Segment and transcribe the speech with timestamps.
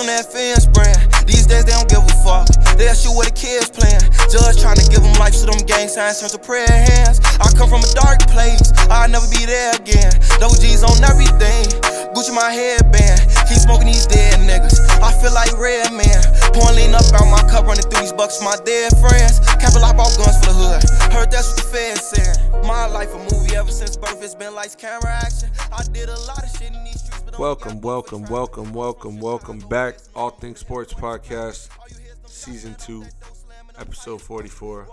[0.00, 0.96] from that fence brand.
[1.28, 2.48] These days they don't give a fuck.
[2.80, 4.00] They'll shoot where the kids playing.
[4.32, 7.20] Judge trying to give them life, so them gang signs turn to prayer hands.
[7.36, 10.16] I come from a dark place, I'll never be there again.
[10.40, 11.68] Double G's on everything.
[12.16, 13.28] Gucci my headband.
[13.44, 14.80] Keep smoking these dead niggas.
[15.04, 16.24] I feel like Red Man.
[16.56, 19.36] Pouring lean up out my cup, running through these bucks for my dead friends.
[19.60, 20.80] Capital I bought guns for the hood.
[21.12, 22.40] Heard that's what the feds said.
[22.64, 24.16] My life a movie ever since birth.
[24.24, 25.52] It's been lights, camera, action.
[25.68, 27.09] I did a lot of shit in these streets.
[27.40, 29.96] Welcome, welcome, welcome, welcome, welcome back.
[30.14, 31.70] All Things Sports Podcast,
[32.26, 33.02] Season 2,
[33.78, 34.86] Episode 44.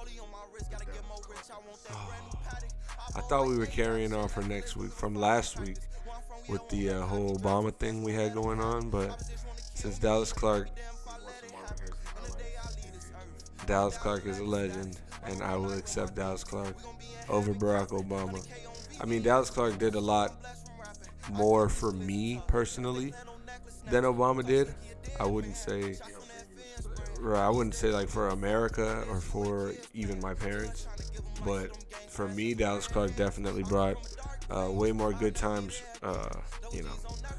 [1.91, 2.13] Oh,
[3.17, 5.75] I thought we were carrying on for next week, from last week,
[6.47, 9.21] with the uh, whole Obama thing we had going on, but
[9.73, 10.69] since Dallas Clark,
[13.65, 16.77] Dallas Clark is a legend, and I will accept Dallas Clark
[17.27, 18.41] over Barack Obama.
[19.01, 20.33] I mean, Dallas Clark did a lot
[21.31, 23.13] more for me personally
[23.89, 24.73] than Obama did.
[25.19, 25.97] I wouldn't say,
[27.25, 30.87] I wouldn't say like for America or for even my parents,
[31.45, 31.71] but
[32.09, 33.97] for me, Dallas Clark definitely brought
[34.49, 35.81] uh, way more good times.
[36.03, 36.29] Uh,
[36.71, 36.95] you know,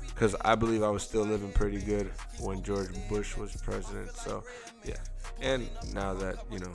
[0.07, 4.11] because I believe I was still living pretty good when George Bush was president.
[4.13, 4.45] So,
[4.85, 4.97] yeah,
[5.41, 6.73] and now that you know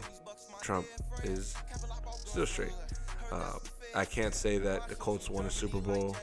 [0.61, 0.85] Trump
[1.23, 1.55] is
[2.25, 2.73] still straight.
[3.31, 3.57] Uh,
[3.95, 6.15] I can't say that the Colts won a Super Bowl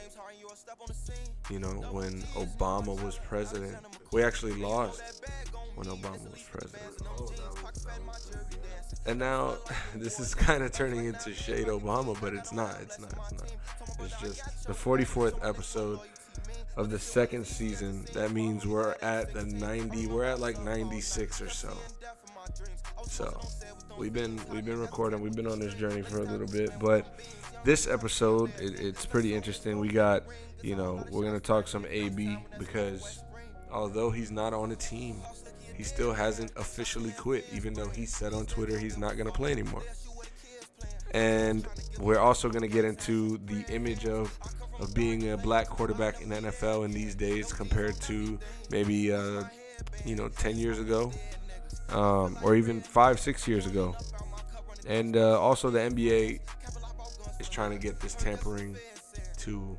[1.51, 3.75] you know, when Obama was president.
[4.11, 5.23] We actually lost
[5.75, 6.81] when Obama was president.
[9.05, 9.57] And now
[9.95, 12.77] this is kind of turning into shade Obama, but it's not.
[12.81, 13.11] It's not.
[13.11, 13.53] It's not.
[13.99, 15.99] It's just the 44th episode
[16.77, 18.05] of the second season.
[18.13, 20.07] That means we're at the 90.
[20.07, 21.77] We're at like 96 or so.
[23.11, 23.37] So
[23.97, 25.19] we've been we've been recording.
[25.19, 27.19] We've been on this journey for a little bit, but
[27.65, 29.79] this episode it, it's pretty interesting.
[29.79, 30.23] We got
[30.61, 33.21] you know we're gonna talk some AB because
[33.69, 35.17] although he's not on the team,
[35.75, 37.45] he still hasn't officially quit.
[37.53, 39.83] Even though he said on Twitter he's not gonna play anymore.
[41.13, 41.67] And
[41.99, 44.39] we're also gonna get into the image of
[44.79, 48.39] of being a black quarterback in the NFL in these days compared to
[48.69, 49.43] maybe uh,
[50.05, 51.11] you know 10 years ago
[51.91, 53.95] um, or even five, six years ago.
[54.87, 56.39] And uh, also, the NBA
[57.39, 58.75] is trying to get this tampering
[59.39, 59.77] to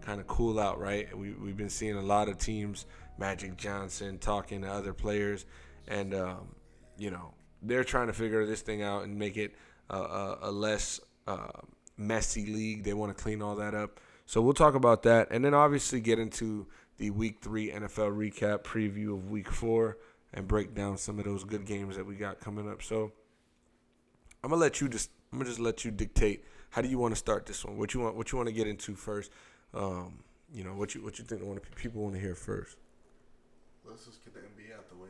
[0.00, 1.16] kind of cool out, right?
[1.16, 2.86] We, we've been seeing a lot of teams,
[3.18, 5.46] Magic Johnson, talking to other players,
[5.88, 6.54] and, um,
[6.96, 9.54] you know, they're trying to figure this thing out and make it
[9.90, 11.48] a, a, a less uh,
[11.96, 12.84] messy league.
[12.84, 14.00] They want to clean all that up.
[14.26, 15.28] So we'll talk about that.
[15.30, 16.66] And then obviously get into
[16.98, 19.98] the week three NFL recap preview of week four
[20.36, 22.82] and break down some of those good games that we got coming up.
[22.82, 23.10] So
[24.44, 27.12] I'm gonna let you just I'm gonna just let you dictate how do you want
[27.12, 27.78] to start this one?
[27.78, 29.32] What you want what you want to get into first?
[29.72, 30.20] Um,
[30.52, 32.76] you know what you what you think want people want to hear first?
[33.84, 35.08] Let's just get the NBA out the way.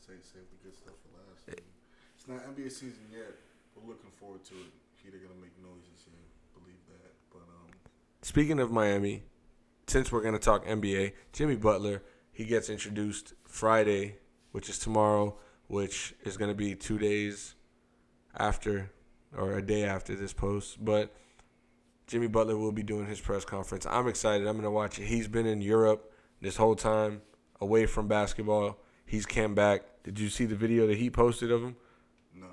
[0.00, 1.50] Say save the good stuff for last.
[1.50, 1.60] I
[2.16, 3.34] it's not NBA season yet.
[3.74, 4.70] We're looking forward to it.
[5.02, 6.22] Heat are gonna make noise this year.
[6.54, 7.12] Believe that.
[7.32, 7.74] But um,
[8.22, 9.24] Speaking of Miami,
[9.88, 12.02] since we're gonna talk NBA, Jimmy Butler
[12.40, 14.16] he gets introduced Friday,
[14.52, 15.36] which is tomorrow,
[15.68, 17.54] which is gonna be two days
[18.36, 18.90] after
[19.36, 21.14] or a day after this post, but.
[22.06, 23.86] Jimmy Butler will be doing his press conference.
[23.88, 24.44] I'm excited.
[24.48, 25.04] I'm going to watch it.
[25.04, 27.22] He's been in Europe this whole time,
[27.60, 28.80] away from basketball.
[29.06, 29.82] He's came back.
[30.02, 31.76] Did you see the video that he posted of him?
[32.34, 32.48] no.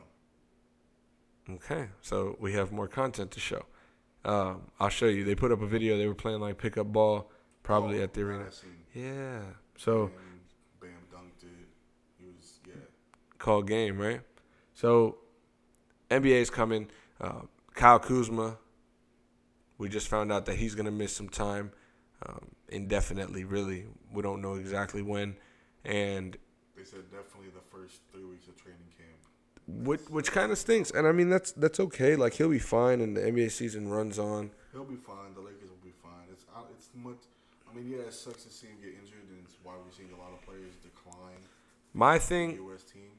[1.50, 3.66] Okay, so we have more content to show.
[4.24, 5.24] Um, I'll show you.
[5.24, 5.98] They put up a video.
[5.98, 7.32] They were playing like pickup ball,
[7.64, 8.46] probably Oh, at the arena.
[8.94, 9.40] Yeah.
[9.76, 10.12] So
[10.80, 11.68] Bam, Bam dunked it.
[12.20, 12.74] He was yeah.
[13.38, 14.22] Called game, right?
[14.74, 15.18] So
[16.10, 16.90] NBA's coming.
[17.20, 17.42] Uh,
[17.74, 18.58] Kyle Kuzma.
[19.78, 21.72] We just found out that he's gonna miss some time,
[22.26, 23.44] um, indefinitely.
[23.44, 25.36] Really, we don't know exactly when,
[25.86, 26.36] and
[26.76, 29.20] They said definitely the first three weeks of training camp.
[29.88, 30.90] which which kind of stinks.
[30.92, 32.16] And I mean that's that's okay.
[32.16, 34.50] Like he'll be fine, and the NBA season runs on.
[34.74, 35.34] He'll be fine.
[35.36, 36.26] The Lakers will be fine.
[36.32, 36.46] It's
[36.76, 37.22] it's much.
[37.70, 40.12] I mean, yeah, it sucks to see him get injured, and it's why we're seeing
[40.12, 41.42] a lot of players decline.
[41.94, 42.60] My thing.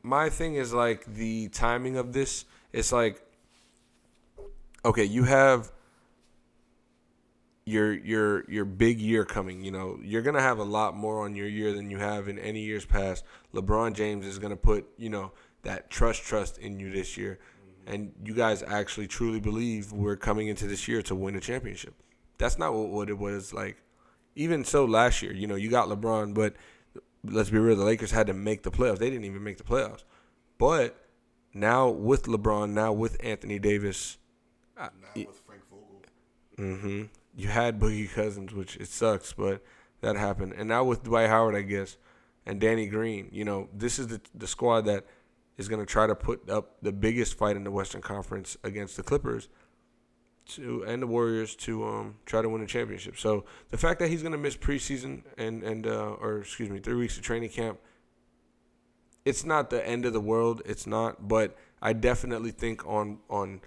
[0.02, 2.44] My thing is like the timing of this.
[2.72, 3.22] It's like,
[4.84, 5.72] okay, you have
[7.64, 9.62] your your your big year coming.
[9.62, 12.38] You know, you're gonna have a lot more on your year than you have in
[12.38, 13.24] any years past.
[13.54, 17.38] LeBron James is gonna put you know that trust trust in you this year,
[17.86, 21.94] and you guys actually truly believe we're coming into this year to win a championship.
[22.38, 23.76] That's not what, what it was like.
[24.34, 26.54] Even so, last year, you know, you got LeBron, but
[27.32, 28.98] let's be real, the Lakers had to make the playoffs.
[28.98, 30.04] They didn't even make the playoffs.
[30.58, 30.96] But
[31.54, 34.18] now with LeBron, now with Anthony Davis,
[34.76, 36.02] Now with Frank Vogel.
[36.58, 37.02] Mm-hmm.
[37.36, 39.62] you had Boogie Cousins, which it sucks, but
[40.00, 40.54] that happened.
[40.56, 41.96] And now with Dwight Howard, I guess,
[42.46, 43.28] and Danny Green.
[43.32, 45.04] You know, this is the the squad that
[45.56, 48.96] is going to try to put up the biggest fight in the Western Conference against
[48.96, 49.48] the Clippers
[50.48, 53.18] to and the Warriors to um try to win a championship.
[53.18, 56.78] So the fact that he's going to miss preseason and and uh, or excuse me,
[56.78, 57.78] 3 weeks of training camp
[59.28, 63.60] it's not the end of the world, it's not, but I definitely think on on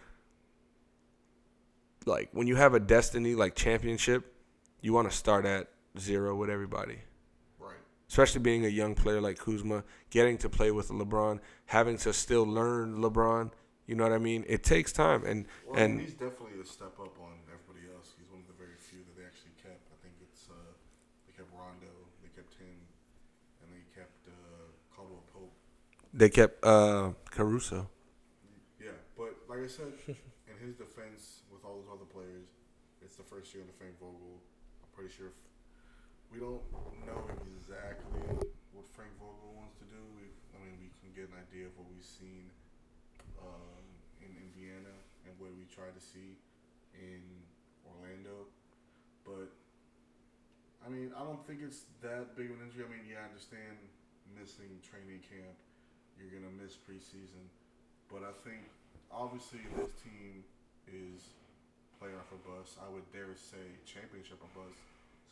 [2.07, 4.33] like when you have a destiny like championship,
[4.81, 5.67] you want to start at
[5.99, 6.99] zero with everybody.
[7.59, 7.75] Right.
[8.09, 12.43] Especially being a young player like Kuzma, getting to play with LeBron, having to still
[12.43, 13.51] learn LeBron.
[13.91, 14.47] You know what I mean?
[14.47, 18.15] It takes time, and Well, and he's definitely a step up on everybody else.
[18.15, 19.83] He's one of the very few that they actually kept.
[19.91, 20.55] I think it's uh,
[21.27, 21.91] they kept Rondo,
[22.23, 22.71] they kept him,
[23.59, 25.51] and they kept uh, Caldwell Pope.
[26.15, 27.91] they kept uh, Caruso.
[28.79, 32.47] Yeah, but like I said, in his defense, with all those other players,
[33.03, 34.39] it's the first year under Frank Vogel.
[34.79, 35.39] I'm pretty sure if,
[36.31, 36.63] we don't
[37.03, 38.39] know exactly
[38.71, 39.99] what Frank Vogel wants to do.
[40.15, 42.59] We, I mean, we can get an idea of what we've seen in
[43.41, 43.70] and
[45.41, 46.37] what we tried to see
[46.93, 47.25] in
[47.89, 48.45] Orlando.
[49.25, 49.49] But
[50.85, 52.85] I mean, I don't think it's that big of an injury.
[52.85, 53.81] I mean, yeah, I understand
[54.37, 55.57] missing training camp.
[56.15, 57.49] You're gonna miss preseason.
[58.07, 58.69] But I think
[59.09, 60.45] obviously this team
[60.85, 61.33] is
[61.97, 62.77] playoff or bust.
[62.81, 64.77] I would dare say championship or bust.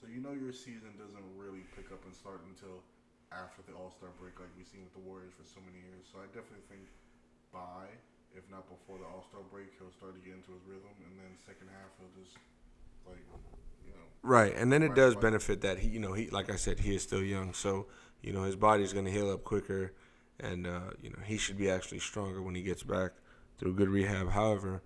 [0.01, 2.79] So you know your season doesn't really pick up and start until
[3.29, 6.07] after the All Star break, like we've seen with the Warriors for so many years.
[6.09, 6.87] So I definitely think
[7.53, 7.89] by,
[8.35, 11.13] if not before the All Star break, he'll start to get into his rhythm, and
[11.19, 12.37] then second half he'll just
[13.07, 13.21] like
[13.85, 16.55] you know Right, and then it does benefit that he, you know, he like I
[16.55, 17.87] said, he is still young, so
[18.21, 19.93] you know his body's gonna heal up quicker,
[20.39, 23.11] and uh, you know he should be actually stronger when he gets back
[23.57, 24.31] through good rehab.
[24.31, 24.81] However,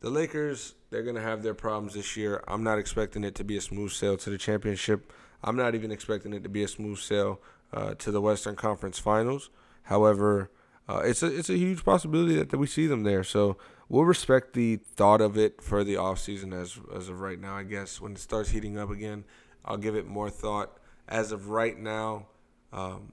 [0.00, 2.42] the Lakers they're gonna have their problems this year.
[2.48, 5.12] I'm not expecting it to be a smooth sail to the championship.
[5.42, 7.40] I'm not even expecting it to be a smooth sail
[7.72, 9.50] uh, to the Western Conference Finals.
[9.84, 10.50] However,
[10.90, 13.22] uh, it's a it's a huge possibility that, that we see them there.
[13.22, 13.56] So
[13.88, 17.56] we'll respect the thought of it for the offseason as as of right now.
[17.56, 19.24] I guess when it starts heating up again,
[19.64, 20.78] I'll give it more thought.
[21.06, 22.26] As of right now,
[22.72, 23.12] um,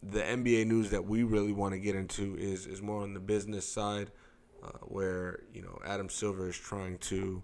[0.00, 3.20] the NBA news that we really want to get into is is more on the
[3.20, 4.12] business side,
[4.62, 7.42] uh, where you know Adam Silver is trying to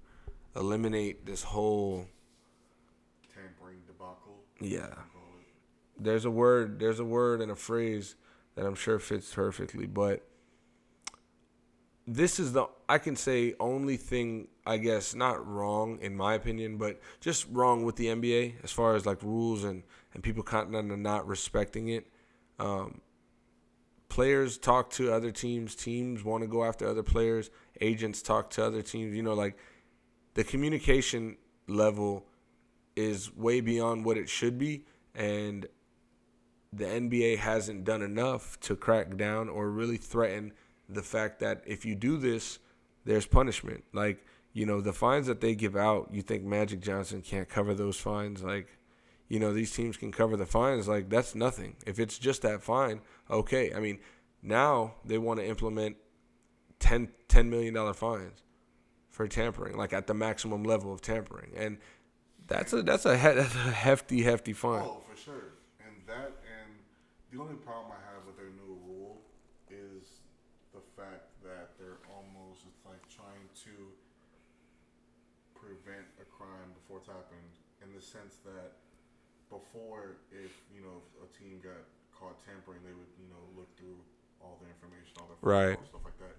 [0.54, 2.06] eliminate this whole
[3.34, 4.44] tampering debacle.
[4.60, 4.68] Yeah.
[4.68, 6.04] you can call it.
[6.04, 8.14] there's a word there's a word and a phrase
[8.54, 10.26] that I'm sure fits perfectly, but
[12.06, 16.76] this is the I can say only thing I guess not wrong in my opinion,
[16.76, 20.74] but just wrong with the NBA as far as like rules and and people kind
[20.74, 22.08] of not respecting it.
[22.58, 23.00] Um,
[24.08, 27.48] players talk to other teams, teams want to go after other players,
[27.80, 29.14] agents talk to other teams.
[29.14, 29.56] You know, like
[30.34, 31.36] the communication
[31.68, 32.26] level
[32.96, 35.66] is way beyond what it should be, and
[36.72, 40.52] the NBA hasn't done enough to crack down or really threaten
[40.88, 42.58] the fact that if you do this,
[43.04, 43.84] there's punishment.
[43.92, 47.74] Like, you know, the fines that they give out, you think Magic Johnson can't cover
[47.74, 48.42] those fines?
[48.42, 48.68] Like,
[49.28, 50.88] you know, these teams can cover the fines.
[50.88, 51.76] Like, that's nothing.
[51.86, 53.00] If it's just that fine,
[53.30, 53.72] okay.
[53.72, 53.98] I mean,
[54.42, 55.96] now they want to implement
[56.80, 58.42] 10, $10 million fines
[59.08, 61.52] for tampering, like at the maximum level of tampering.
[61.56, 61.78] And
[62.46, 64.82] that's a that's a he- that's a hefty hefty fine.
[64.82, 65.52] Oh, for sure.
[65.84, 66.39] And that
[67.30, 69.22] the only problem I have with their new rule
[69.70, 70.26] is
[70.74, 73.74] the fact that they're almost it's like trying to
[75.54, 78.74] prevent a crime before it's happened in the sense that
[79.50, 81.82] before if you know if a team got
[82.14, 83.98] caught tampering they would you know look through
[84.42, 85.78] all the information all the Right.
[85.86, 86.38] stuff like that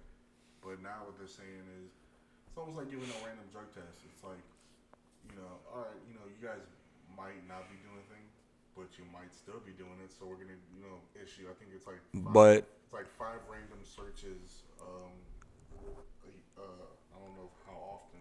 [0.60, 1.92] but now what they're saying is
[2.48, 4.42] it's almost like giving a random drug test it's like
[5.30, 6.60] you know, all right, you know, you guys
[7.14, 8.02] might not be doing
[8.76, 10.12] but you might still be doing it.
[10.12, 11.48] So we're gonna, you know, issue.
[11.50, 14.64] I think it's like, five, But it's like five random searches.
[14.80, 15.12] Um,
[16.58, 18.20] uh, I don't know how often,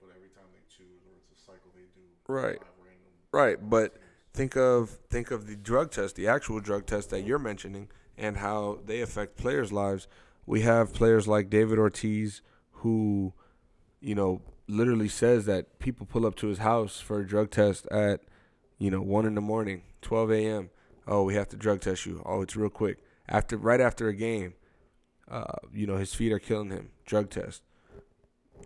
[0.00, 2.06] but every time they choose, or it's a cycle they do.
[2.26, 2.58] Right.
[3.32, 4.04] Right, but teams.
[4.32, 8.36] think of think of the drug test, the actual drug test that you're mentioning, and
[8.36, 10.06] how they affect players' lives.
[10.46, 13.32] We have players like David Ortiz, who,
[14.00, 17.86] you know, literally says that people pull up to his house for a drug test
[17.90, 18.20] at,
[18.78, 20.70] you know, one in the morning, 12 a.m.
[21.06, 22.22] Oh, we have to drug test you.
[22.24, 22.98] Oh, it's real quick.
[23.28, 24.54] After right after a game,
[25.30, 26.90] uh, you know, his feet are killing him.
[27.06, 27.62] Drug test.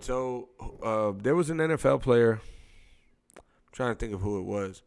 [0.00, 0.48] So
[0.82, 2.40] uh, there was an NFL player.
[3.36, 4.82] I'm trying to think of who it was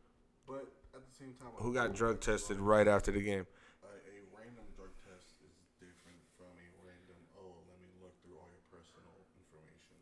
[0.48, 3.46] But at the same time, who got drug tested right after the game.
[3.84, 7.20] A, a random drug test is different from a random.
[7.36, 10.00] Oh, let me look through all your personal information.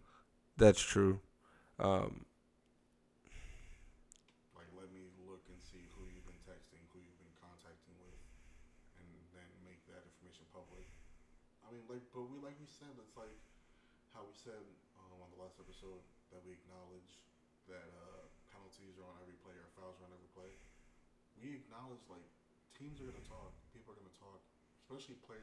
[0.58, 1.20] That's true.
[1.80, 2.26] Um,
[4.54, 7.20] Like, let me look and see who you've been texting, who you've
[9.90, 10.86] that information public.
[11.66, 13.34] I mean, like, but we like we said, it's like
[14.14, 14.62] how we said
[15.02, 16.02] um, on the last episode
[16.34, 17.22] that we acknowledge
[17.70, 20.50] that uh, penalties are on every play or fouls are on every play.
[21.42, 22.26] We acknowledge like
[22.78, 24.42] teams are gonna talk, people are gonna talk,
[24.86, 25.42] especially play.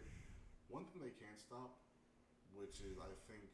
[0.76, 1.72] One thing they can't stop,
[2.52, 3.48] which is I think,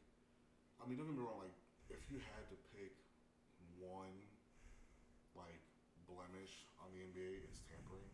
[0.75, 1.55] I mean, don't get me wrong, like
[1.87, 2.91] if you had to pick
[3.79, 4.11] one
[5.31, 5.63] like
[6.03, 8.11] blemish on the NBA, it's tampering.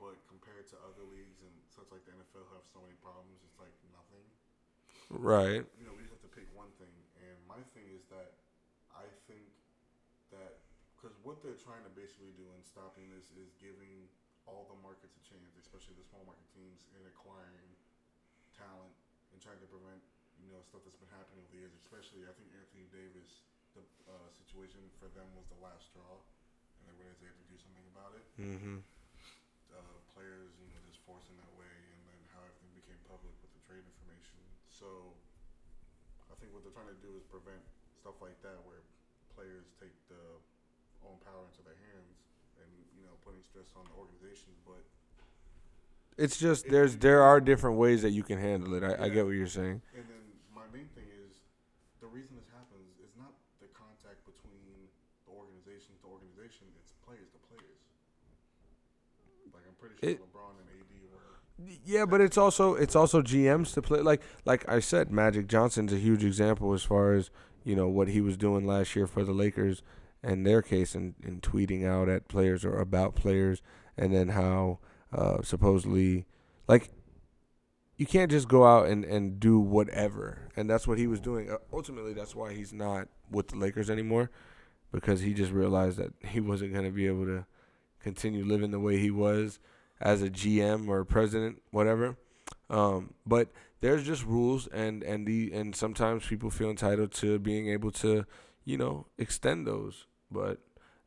[0.00, 3.60] But compared to other leagues and such like the NFL have so many problems, it's
[3.60, 4.24] like nothing.
[5.12, 5.60] Right.
[5.76, 8.40] You know, we just have to pick one thing, and my thing is that
[8.96, 9.44] I think
[10.32, 10.64] that
[10.96, 14.08] because what they're trying to basically do in stopping this is giving
[14.48, 17.73] all the markets a chance, especially the small market teams, in acquiring
[18.58, 18.94] talent
[19.34, 20.00] and trying to prevent
[20.42, 21.74] you know stuff that's been happening over the years.
[21.78, 26.22] Especially, I think Anthony Davis, the uh, situation for them was the last straw,
[26.78, 28.26] and they realized they had to do something about it.
[28.38, 28.78] Mm-hmm.
[29.74, 33.50] Uh, players, you know, just forcing that way, and then how everything became public with
[33.58, 34.38] the trade information.
[34.70, 35.10] So,
[36.30, 37.62] I think what they're trying to do is prevent
[37.98, 38.86] stuff like that, where
[39.34, 40.38] players take the
[41.02, 42.22] own power into their hands,
[42.62, 44.54] and you know, putting stress on the organizations.
[44.62, 44.86] But
[46.16, 48.84] It's just there's there are different ways that you can handle it.
[48.84, 49.82] I, I get what you're saying.
[49.96, 50.22] And then
[50.54, 51.34] my main thing is
[52.00, 54.86] the reason this happens is not the contact between the
[55.32, 57.78] organization to organization, it's players to players.
[59.52, 63.20] Like I'm pretty sure It- LeBron and AD were Yeah, but it's also it's also
[63.22, 67.30] GMs to play like like I said, Magic Johnson's a huge example as far as
[67.64, 69.82] you know what he was doing last year for the Lakers
[70.22, 73.62] and their case and, and tweeting out at players or about players
[73.96, 74.78] and then how
[75.14, 76.26] uh, supposedly
[76.68, 76.90] like
[77.96, 81.50] you can't just go out and, and do whatever and that's what he was doing
[81.50, 84.30] uh, ultimately that's why he's not with the Lakers anymore
[84.92, 87.44] because he just realized that he wasn't going to be able to
[88.00, 89.58] continue living the way he was
[90.00, 92.16] as a GM or president, whatever.
[92.70, 93.48] Um, but
[93.80, 98.24] there's just rules, and and the and sometimes people feel entitled to being able to,
[98.64, 100.06] you know, extend those.
[100.30, 100.58] But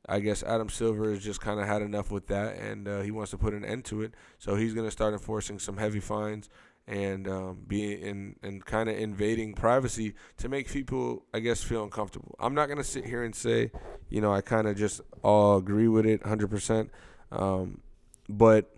[0.07, 3.11] I guess Adam Silver has just kind of had enough with that, and uh, he
[3.11, 4.13] wants to put an end to it.
[4.37, 6.49] So he's going to start enforcing some heavy fines
[6.87, 11.83] and um, be in and kind of invading privacy to make people, I guess, feel
[11.83, 12.35] uncomfortable.
[12.39, 13.71] I'm not going to sit here and say,
[14.09, 16.89] you know, I kind of just all agree with it 100%.
[17.31, 17.81] Um,
[18.29, 18.73] but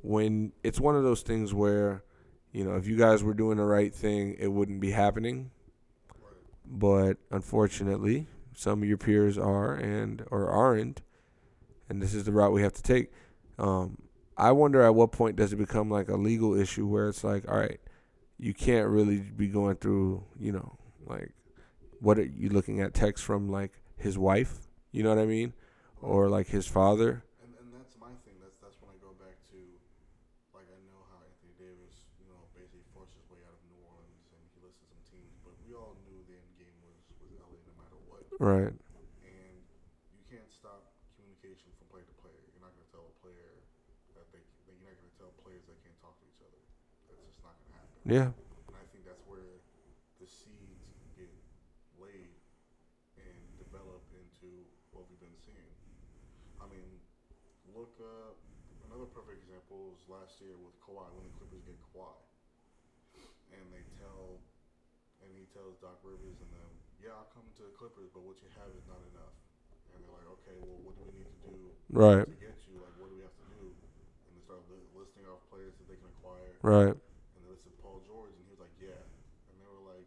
[0.00, 2.02] when it's one of those things where,
[2.52, 5.50] you know, if you guys were doing the right thing, it wouldn't be happening.
[6.64, 11.02] But unfortunately, some of your peers are and or aren't,
[11.88, 13.12] and this is the route we have to take.
[13.58, 13.98] Um,
[14.36, 17.48] I wonder at what point does it become like a legal issue where it's like,
[17.48, 17.80] all right,
[18.38, 21.32] you can't really be going through, you know, like
[22.00, 25.52] what are you looking at text from like his wife, you know what I mean,
[26.00, 27.22] or like his father.
[27.44, 28.34] And, and that's my thing.
[28.42, 29.60] That's that's when I go back to,
[30.56, 33.78] like I know how Anthony Davis, you know, basically forced his way out of New
[33.84, 37.30] Orleans and he listed some teams, but we all knew the end game was was
[37.36, 38.26] LA no matter what.
[38.42, 38.74] Right.
[39.22, 39.54] And
[40.10, 42.42] you can't stop communication from player to player.
[42.50, 43.54] You're not gonna tell a player
[44.18, 46.58] that they that you're not gonna tell players they can't talk to each other.
[47.06, 48.02] That's just not gonna happen.
[48.02, 48.34] Yeah.
[48.34, 49.62] And I think that's where
[50.18, 51.30] the seeds get
[52.02, 52.34] laid
[53.14, 55.70] and develop into what we've been seeing.
[56.58, 56.98] I mean,
[57.70, 58.42] look up
[58.90, 62.18] another perfect example was last year with Kawhi when the Clippers get Kawhi,
[63.54, 64.42] and they tell,
[65.22, 68.38] and he tells Doc Rivers and them, "Yeah, I'll come to the Clippers, but what
[68.38, 69.34] you have is not enough."
[69.92, 71.56] And they're like, "Okay, well, what do we need to do
[71.90, 72.24] Right.
[72.24, 72.78] to get you?
[72.78, 75.86] Like, what do we have to do?" And they start li- listing off players that
[75.90, 76.54] they can acquire.
[76.62, 76.94] Right.
[76.94, 79.02] And they listed Paul George, and he was like, "Yeah."
[79.50, 80.06] And they were like,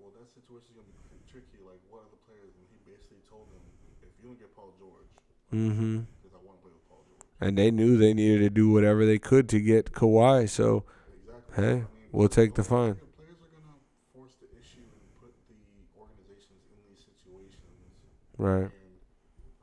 [0.00, 1.60] "Well, that situation's gonna be tricky.
[1.60, 3.62] Like, what are the players?" And he basically told them,
[4.02, 5.12] "If you don't get Paul George,
[5.52, 6.08] Mm-hmm.
[6.24, 8.70] because I want to play with Paul George." And they knew they needed to do
[8.72, 10.48] whatever they could to get Kawhi.
[10.48, 11.54] So Exactly.
[11.54, 12.94] Hey, I mean, we'll take the fine.
[13.14, 13.78] Players are gonna
[14.12, 15.54] force the issue and put the
[15.98, 17.60] organizations in these situations.
[18.38, 18.68] Right.
[18.70, 18.92] And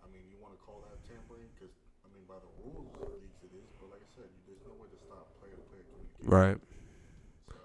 [0.04, 1.48] I mean, you want to call that tampering?
[1.56, 1.74] Because
[2.04, 3.68] I mean, by the rules of the leagues, it is.
[3.80, 6.28] But like I said, you, there's no way to stop player-to-player communication.
[6.30, 6.58] Right.
[7.52, 7.60] So.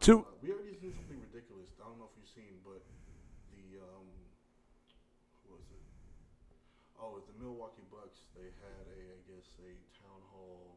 [0.00, 0.18] Two.
[0.26, 1.70] Uh, we already seen something ridiculous.
[1.80, 2.82] I don't know if you've seen, but
[3.56, 4.06] the um,
[5.46, 5.82] who was it?
[7.00, 8.28] Oh, it's the Milwaukee Bucks.
[8.36, 10.76] They had a, I guess, a town hall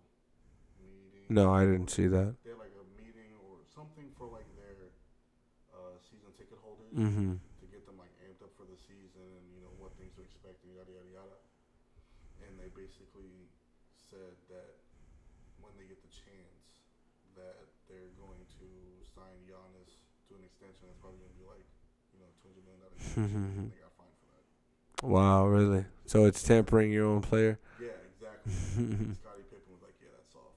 [0.79, 1.27] meeting.
[1.29, 2.35] No, I didn't see that.
[2.43, 4.91] They had like a meeting or something for like their
[5.75, 7.35] uh, season ticket holders Mm-hmm.
[7.35, 10.23] to get them like amped up for the season and you know what things to
[10.23, 11.37] expect and yada yada yada.
[12.47, 13.51] And they basically
[14.07, 14.79] said that
[15.59, 16.63] when they get the chance,
[17.35, 18.67] that they're going to
[19.13, 19.99] sign Giannis
[20.31, 21.67] to an extension that's probably going to be like
[22.15, 22.97] you know two hundred million dollar extension.
[22.97, 23.67] and they got fined for Mm-hmm.
[25.01, 25.07] that.
[25.07, 25.85] Wow, really?
[26.05, 27.59] So it's tampering your own player?
[27.79, 28.53] Yeah, exactly.
[29.15, 30.55] Scottie Pippen was like, yeah, that's soft.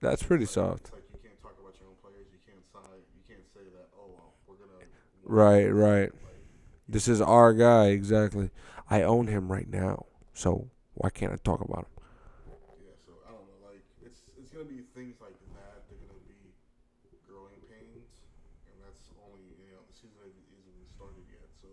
[0.00, 0.84] That's pretty soft.
[0.86, 2.26] It's like you can't talk about your own players.
[2.32, 3.00] You can't sign.
[3.14, 3.88] You can't say that.
[3.98, 4.84] Oh, well, we're gonna.
[5.24, 6.10] Right, right.
[6.12, 6.40] Like,
[6.88, 8.50] This is our guy, exactly.
[8.90, 11.92] I own him right now, so why can't I talk about him?
[12.80, 12.94] yeah.
[13.06, 13.60] So I don't know.
[13.66, 15.86] Like it's it's gonna be things like that.
[15.90, 16.54] They're gonna be
[17.26, 18.06] growing pains,
[18.70, 21.46] and that's only you know the season isn't even started yet.
[21.60, 21.68] So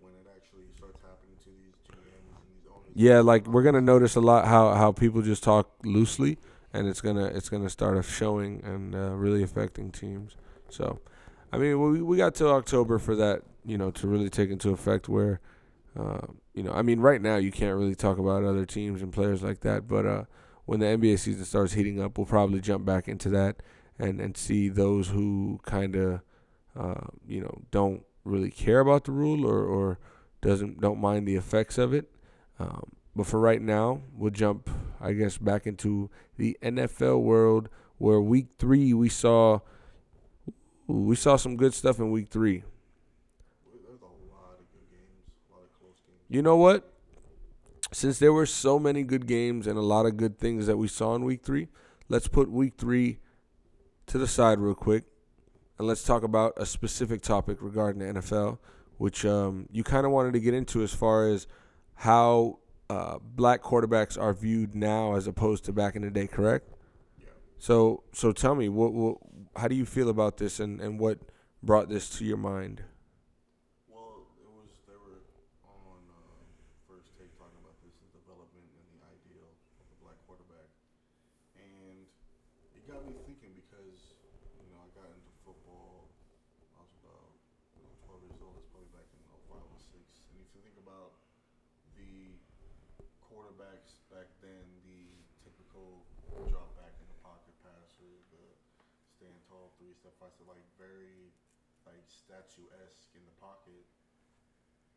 [0.00, 2.92] when it actually starts happening to these GMs and these owners.
[2.94, 6.38] Yeah, like we're gonna notice a lot how how people just talk loosely,
[6.72, 10.36] and it's gonna it's gonna start showing and uh, really affecting teams.
[10.68, 11.00] So,
[11.52, 14.70] I mean, we we got till October for that, you know, to really take into
[14.70, 15.08] effect.
[15.08, 15.40] Where,
[15.98, 19.12] uh, you know, I mean, right now you can't really talk about other teams and
[19.12, 20.24] players like that, but uh,
[20.64, 23.56] when the NBA season starts heating up, we'll probably jump back into that
[23.98, 26.20] and and see those who kind of,
[26.78, 29.98] uh, you know, don't really care about the rule or or
[30.40, 32.10] doesn't don't mind the effects of it.
[32.58, 34.68] Um, but for right now, we'll jump,
[35.00, 37.68] I guess, back into the NFL world
[37.98, 39.60] where week three we saw
[40.86, 42.62] we saw some good stuff in week three.
[46.28, 46.92] You know what?
[47.92, 50.88] Since there were so many good games and a lot of good things that we
[50.88, 51.68] saw in week three,
[52.08, 53.18] let's put week three
[54.08, 55.04] to the side real quick
[55.78, 58.58] and let's talk about a specific topic regarding the NFL,
[58.98, 61.46] which um, you kind of wanted to get into as far as
[61.96, 66.68] how uh, black quarterbacks are viewed now as opposed to back in the day, correct?
[67.18, 67.26] Yeah.
[67.58, 69.18] So, so tell me, what, what,
[69.56, 71.18] how do you feel about this, and, and what
[71.62, 72.82] brought this to your mind?
[73.88, 75.18] Well, it was they were
[75.66, 76.46] on uh,
[76.86, 79.50] first take talking about this the development and the ideal
[79.82, 80.70] of the black quarterback,
[81.58, 82.06] and
[82.76, 84.14] it got me thinking because
[84.60, 86.06] you know I got into football.
[86.76, 87.34] I was about
[87.74, 88.54] you know, 12 years old.
[88.62, 89.20] It's probably back in
[89.50, 90.30] 05 or 06.
[90.30, 91.18] And if you think about
[91.98, 92.36] the
[93.26, 95.02] quarterbacks back then, the
[95.42, 96.06] typical
[96.46, 98.44] drop back in the pocket passer, the
[99.18, 101.32] stand tall, three step five, so like very
[101.86, 103.86] like statue esque in the pocket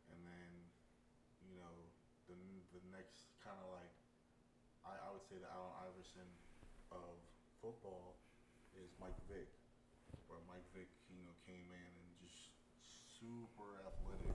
[0.10, 0.50] and then
[1.46, 1.78] you know
[2.30, 2.38] the
[2.78, 3.92] the next kind of like
[4.86, 6.30] I, I would say the Allen Iverson
[6.94, 7.18] of
[7.60, 8.16] football
[8.78, 9.50] is Mike Vick,
[10.30, 12.54] where Mike Vick you know came in and just
[13.20, 14.32] super athletic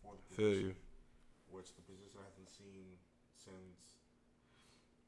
[0.00, 0.72] for the Feel you.
[0.72, 2.86] position, which the position I haven't seen
[3.36, 3.98] since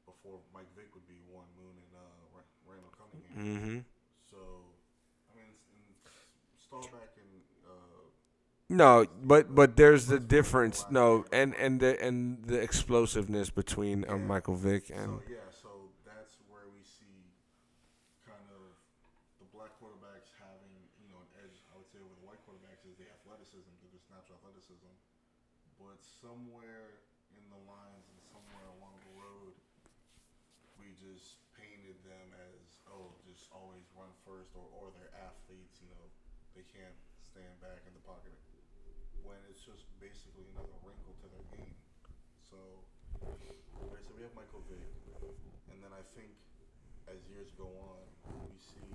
[0.05, 3.33] before Mike Vick would be Warren Moon and uh, Ra- Randall Cunningham.
[3.33, 3.77] Mm-hmm.
[4.29, 4.37] So
[5.31, 5.97] I mean, it's, and
[6.61, 7.04] Staubach and
[8.69, 10.85] No, but but there's the difference.
[10.89, 15.69] No, and and the and the explosiveness between um, Michael Vick and so yeah, so
[16.01, 17.29] that's where we see
[18.25, 18.73] kind of
[19.37, 21.61] the black quarterbacks having you know an edge.
[21.69, 24.89] I would say over the white quarterbacks is the athleticism, the just natural athleticism.
[25.77, 27.05] But somewhere
[27.37, 29.53] in the lines and somewhere along the road,
[30.81, 35.77] we just painted them as oh, just always run first, or or they're athletes.
[35.81, 36.05] You know,
[36.57, 38.33] they can't stand back in the pocket.
[39.25, 41.73] When it's just basically another wrinkle to their game.
[42.53, 42.59] So
[43.25, 44.85] Okay, so we have Michael Vick,
[45.73, 46.29] and then I think
[47.09, 48.05] as years go on,
[48.45, 48.93] we see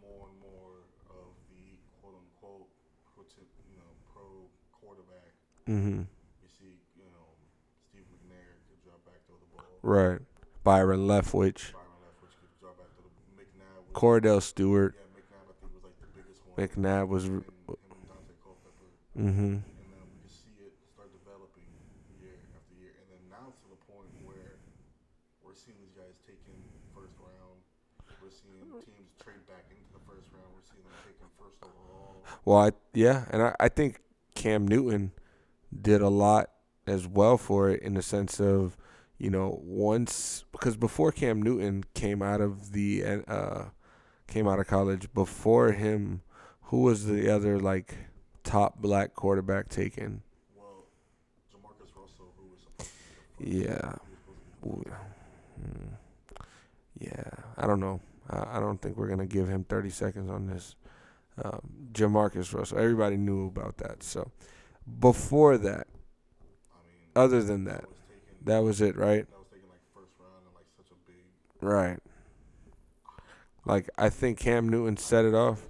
[0.00, 2.72] more and more of the quote unquote
[3.12, 3.22] pro,
[3.68, 5.32] you know, pro quarterback.
[5.68, 6.08] mm-hmm.
[6.42, 7.28] We see, you know,
[7.92, 9.68] Steve McNair could drop back throw the ball.
[9.84, 10.20] right
[10.64, 13.84] Byron Leftwich, Byron Leftwich could drop back throw the McNabb.
[13.84, 14.96] Was, Kordell Stewart.
[14.96, 16.56] yeah, McNabb I think was like the biggest one.
[16.56, 18.34] McNabb was, and, and Daunte
[19.14, 19.54] mm-hmm.
[19.60, 21.68] and then we can see it start developing
[22.20, 24.58] year after year, and then now to the point where
[25.42, 26.54] we're seeing these guys taken
[26.94, 27.58] first round.
[28.22, 30.48] We're seeing teams trade back into the first round.
[30.54, 32.22] We're seeing them taken first overall.
[32.44, 34.00] Well, I, yeah, and I, I think
[34.34, 35.12] Cam Newton
[35.80, 36.50] did a lot
[36.86, 38.76] as well for it in the sense of,
[39.18, 43.64] you know, once because before Cam Newton came out of the uh
[44.26, 46.22] came out of college, before him,
[46.62, 47.94] who was the other like
[48.42, 50.22] top black quarterback taken?
[50.56, 50.86] Well,
[51.54, 52.90] Jamarcus Russell, who was supposed
[53.38, 53.92] to be the first, Yeah.
[53.92, 54.96] he was supposed to be the Ooh.
[55.62, 55.94] Hmm.
[56.98, 58.00] Yeah, I don't know.
[58.28, 60.74] I, I don't think we're gonna give him 30 seconds on this.
[61.44, 61.60] Um,
[61.92, 64.02] Jamarcus Russell, everybody knew about that.
[64.02, 64.30] So
[65.00, 65.86] before that,
[67.16, 67.84] other than that,
[68.44, 69.26] that was it, right?
[71.60, 71.98] Right.
[73.64, 75.62] Like I think Cam Newton set it off.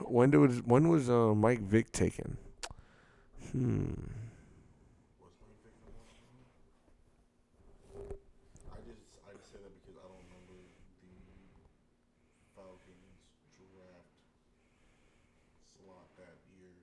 [0.00, 2.36] When did was when was uh, Mike Vick taken?
[3.52, 3.92] Hmm.
[5.20, 6.48] Was Mike Vick number one overall?
[8.72, 10.56] I just I just say that because I don't remember
[11.02, 11.12] the
[12.56, 13.18] Falcons
[13.58, 14.12] draft
[15.76, 16.78] slot that year.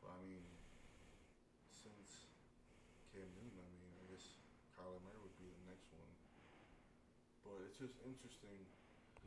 [0.00, 0.42] But I mean,
[7.72, 8.60] it's just interesting.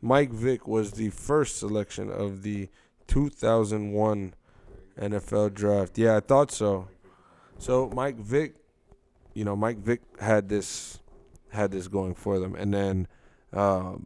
[0.06, 2.70] Mike Vick was the first selection of the
[3.08, 4.36] 2001
[5.00, 5.98] NFL draft.
[5.98, 6.90] Yeah, I thought so.
[7.58, 8.54] So Mike Vick,
[9.34, 11.00] you know, Mike Vick had this
[11.50, 13.08] had this going for them, and then
[13.52, 14.06] um,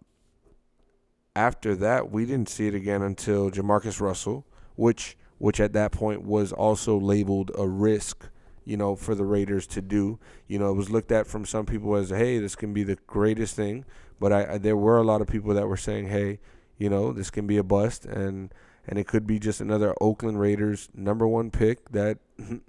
[1.35, 4.45] after that, we didn't see it again until Jamarcus Russell,
[4.77, 8.29] which which at that point was also labeled a risk,
[8.63, 10.17] you know, for the Raiders to do.
[10.47, 12.97] You know, it was looked at from some people as, hey, this can be the
[13.05, 13.83] greatest thing,
[14.19, 16.39] but I, I there were a lot of people that were saying, hey,
[16.77, 18.53] you know, this can be a bust, and
[18.87, 22.17] and it could be just another Oakland Raiders number one pick that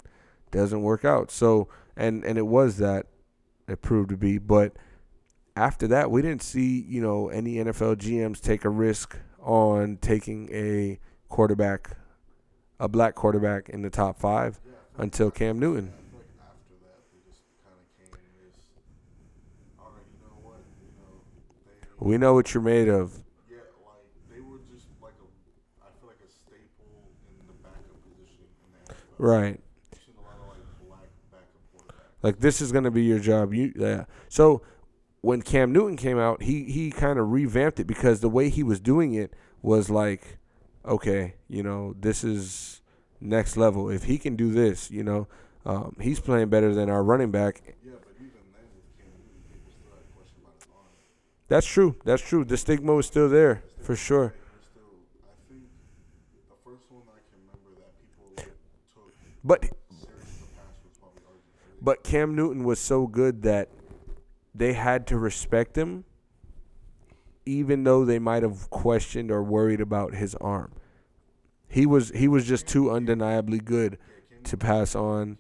[0.50, 1.30] doesn't work out.
[1.30, 3.06] So and and it was that
[3.68, 4.72] it proved to be, but
[5.56, 10.48] after that, we didn't see you know any NFL GMs take a risk on taking
[10.52, 11.96] a quarterback,
[12.78, 15.92] a black quarterback in the top five Yeah, I feel until Cam Newton.
[15.92, 18.56] I feel like after that, they just kind of came this.
[19.78, 20.60] All right, you know what?
[20.80, 21.24] You know,
[21.66, 21.86] they.
[22.00, 23.12] We know what you're made of.
[23.48, 25.84] Yeah, like they were just like a.
[25.84, 29.60] I feel like a staple in the backup position in the Right.
[29.92, 32.22] You've seen a lot of like black backup quarterbacks.
[32.22, 33.52] Like this is gonna be your job.
[33.52, 34.04] You yeah.
[34.28, 34.62] So
[35.20, 38.62] when Cam Newton came out, he he kind of revamped it because the way he
[38.62, 40.38] was doing it was like,
[40.86, 42.80] okay, you know, this is
[43.20, 43.90] next level.
[43.90, 45.28] If he can do this, you know,
[45.66, 47.62] um, he's playing better than our running back.
[47.84, 50.88] Yeah, but even then with Cam Newton, people still had a question about his arm.
[51.50, 51.96] That's true.
[52.04, 52.44] That's true.
[52.44, 54.34] The stigma is still there for sure.
[59.42, 61.82] But serious to pass was probably RG3.
[61.82, 63.68] But Cam Newton was so good that
[64.54, 66.04] they had to respect him,
[67.44, 70.70] even though they might have questioned or worried about his arm.
[71.66, 73.98] He was he was just too undeniably good
[74.44, 75.38] to pass on,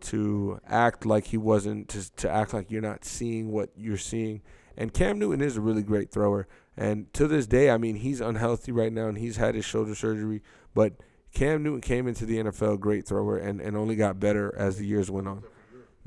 [0.00, 4.42] to act like he wasn't, to to act like you're not seeing what you're seeing.
[4.76, 6.46] And Cam Newton is a really great thrower.
[6.76, 9.94] And to this day, I mean, he's unhealthy right now and he's had his shoulder
[9.94, 10.42] surgery.
[10.74, 10.94] But
[11.32, 14.86] Cam Newton came into the NFL great thrower and, and only got better as the
[14.86, 15.44] years went on.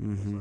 [0.00, 0.38] Mm-hmm.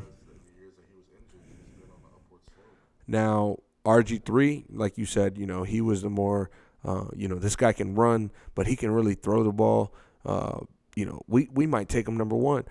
[3.08, 6.50] Now RG three, like you said, you know he was the more,
[6.84, 9.94] uh, you know, this guy can run, but he can really throw the ball.
[10.26, 10.60] Uh,
[10.96, 12.66] you know, we we might take him number one.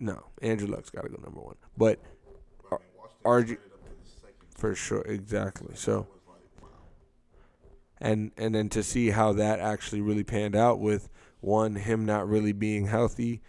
[0.00, 2.00] No, Andrew Luck's got to go number one, but
[2.70, 2.78] mean,
[3.24, 4.45] RG traded up to the second.
[4.56, 5.74] For sure, exactly.
[5.74, 6.06] So
[7.98, 11.08] and and then to see how that actually really panned out with
[11.40, 13.42] one him not really being healthy,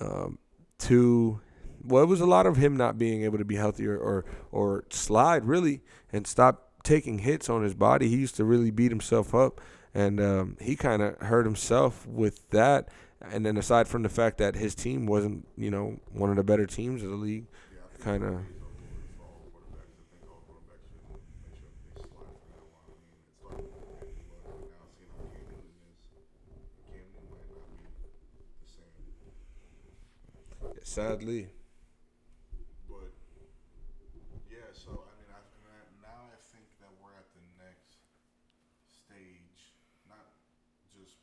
[0.00, 0.38] um,
[0.78, 1.40] two,
[1.82, 4.24] well it was a lot of him not being able to be healthy or or,
[4.52, 8.08] or slide really and stop taking hits on his body.
[8.08, 9.60] He used to really beat himself up,
[9.92, 12.88] and um, he kind of hurt himself with that.
[13.20, 16.44] And then aside from the fact that his team wasn't you know one of the
[16.44, 17.46] better teams of the league,
[18.00, 18.40] kind of.
[18.44, 19.96] he's on board for all quarterbacks.
[19.96, 22.92] I think all quarterbacks should make sure they slide from now on.
[22.92, 25.88] I mean, it's like Andrew Luck, but now seeing how Cam Newton
[26.20, 26.36] is,
[26.84, 28.92] Cam Newton might not be the same.
[30.94, 31.50] Sadly,
[32.86, 33.10] But
[34.46, 37.42] yeah, so I mean, I, I mean, I- now I think that we're at the
[37.58, 37.98] next
[38.94, 39.74] stage,
[40.06, 40.30] not
[40.94, 41.18] just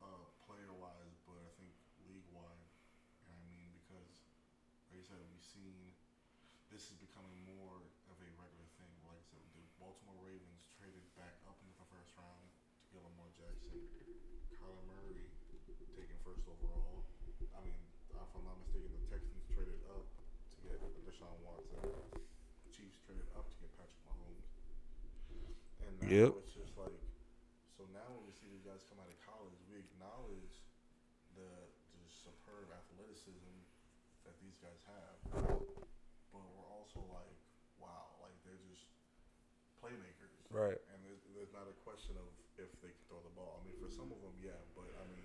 [0.00, 1.68] uh, player wise, but I think
[2.08, 2.64] league wide.
[3.28, 4.08] And I mean, because
[4.88, 5.76] like I said, we've seen
[6.72, 7.76] this is becoming more
[8.08, 8.88] of a regular thing.
[9.04, 13.04] Like I said, the Baltimore Ravens traded back up into the first round to get
[13.04, 13.84] Lamar Jackson,
[14.56, 15.28] Kyler Murray
[15.92, 17.04] taken first overall.
[17.52, 17.76] I mean,
[18.30, 21.82] if I'm not mistaken, the Texans traded up to get Deshaun Watson.
[21.82, 24.46] The Chiefs traded up to get Patrick Mahomes.
[25.82, 26.42] And now Yep.
[26.42, 26.90] it's just like,
[27.78, 30.58] so now when we see these guys come out of college, we acknowledge
[31.38, 33.54] the, the superb athleticism
[34.26, 35.16] that these guys have.
[36.34, 37.38] But we're also like,
[37.78, 38.90] wow, like they're just
[39.78, 40.34] playmakers.
[40.50, 40.82] right.
[40.90, 42.26] And there's, there's not a question of
[42.58, 43.62] if they can throw the ball.
[43.62, 45.22] I mean, for some of them, yeah, but I mean,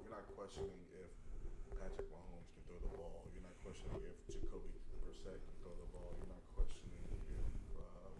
[0.00, 1.12] you're not questioning if
[1.76, 3.28] Patrick Mahomes can throw the ball.
[3.36, 4.72] You're not questioning if Jacoby
[5.04, 6.16] Brissett can throw the ball.
[6.18, 7.20] You're not questioning if
[7.78, 8.10] uh,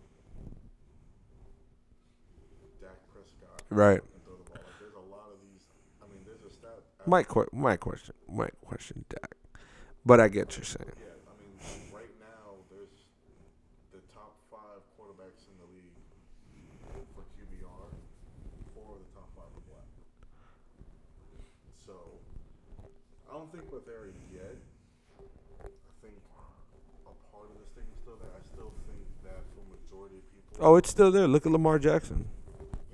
[2.78, 3.65] Dak Prescott Right.
[3.65, 3.65] can throw the ball.
[3.65, 3.65] Like, there's a lot of these.
[3.65, 3.65] I mean, there's a
[6.50, 6.80] stat.
[7.06, 9.36] My que- my question, my question, Dak.
[10.04, 10.92] But I get what you're saying.
[10.98, 11.52] Yeah, I mean,
[11.92, 12.94] right now there's
[13.92, 15.98] the top five quarterbacks in the league
[17.14, 17.90] for QBR.
[18.74, 19.88] Four of the top five are black.
[21.84, 21.94] So
[23.30, 24.56] I don't think we're there yet.
[25.18, 26.14] I think
[27.06, 28.30] a part of this thing is still there.
[28.30, 30.54] I still think that for majority of people.
[30.62, 31.26] Oh, it's still there.
[31.26, 32.26] Look at Lamar Jackson.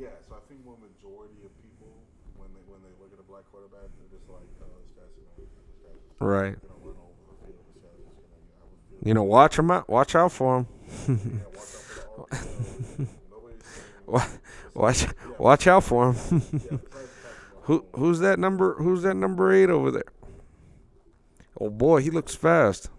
[0.01, 1.91] Yeah, so I think more majority of people
[2.39, 5.11] when they when they look at a black quarterback, they're just like, oh, this guy's
[5.19, 5.51] gonna this
[5.83, 6.55] guy's just Right.
[6.63, 7.59] gonna run over the field.
[7.75, 9.03] This guy's gonna you know, have a field.
[9.07, 9.89] You know, watch him out.
[9.91, 10.67] Watch out for him.
[11.35, 13.09] Yeah, watch out for the RPO.
[14.15, 14.29] Uh,
[14.75, 15.07] watch
[15.39, 16.43] watch out for him.
[17.67, 18.75] Who who's that number?
[18.75, 20.11] Who's that number eight over there?
[21.61, 22.91] Oh boy, he looks fast.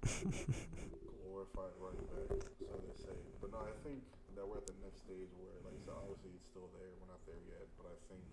[0.00, 3.12] glorified running back, so they say.
[3.44, 4.00] But no, I think
[4.32, 6.88] that we're at the next stage where, like, so obviously it's still there.
[7.04, 8.24] We're not there yet, but I think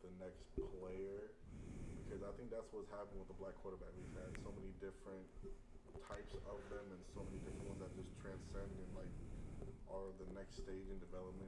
[0.00, 1.36] the next player,
[2.08, 3.92] because I think that's what's happened with the black quarterback.
[4.00, 5.28] We've had so many different
[6.08, 9.12] types of them, and so many different ones that just transcend and like
[9.92, 10.88] are the next stage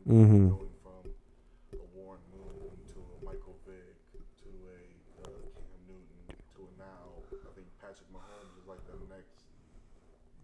[0.08, 0.48] Mhm.
[0.56, 3.96] going from a Warren Moon to a Michael Vick
[4.40, 4.80] to a
[5.20, 6.20] uh, Cam Newton
[6.56, 7.20] to a now.
[7.28, 9.44] I think Patrick Mahomes is like the next.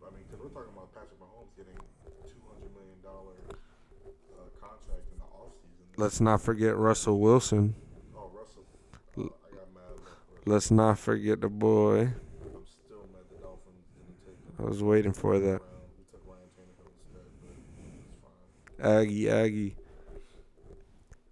[0.04, 1.80] I mean, because we're talking about Patrick Mahomes getting
[2.28, 3.40] two hundred million dollar
[4.36, 5.96] uh, contract in the offseason.
[5.96, 7.74] Let's not forget Russell Wilson.
[8.14, 8.64] Oh, Russell.
[9.16, 9.96] Uh, I got mad.
[9.96, 12.12] at Let's not forget the boy.
[12.12, 14.60] I'm still mad the Dolphins didn't take him.
[14.60, 15.64] I was waiting for that.
[15.64, 15.88] Round.
[15.96, 17.56] We took Ryan Tannehill instead, but
[18.04, 18.63] it's fine.
[18.80, 19.76] Aggie, Aggie.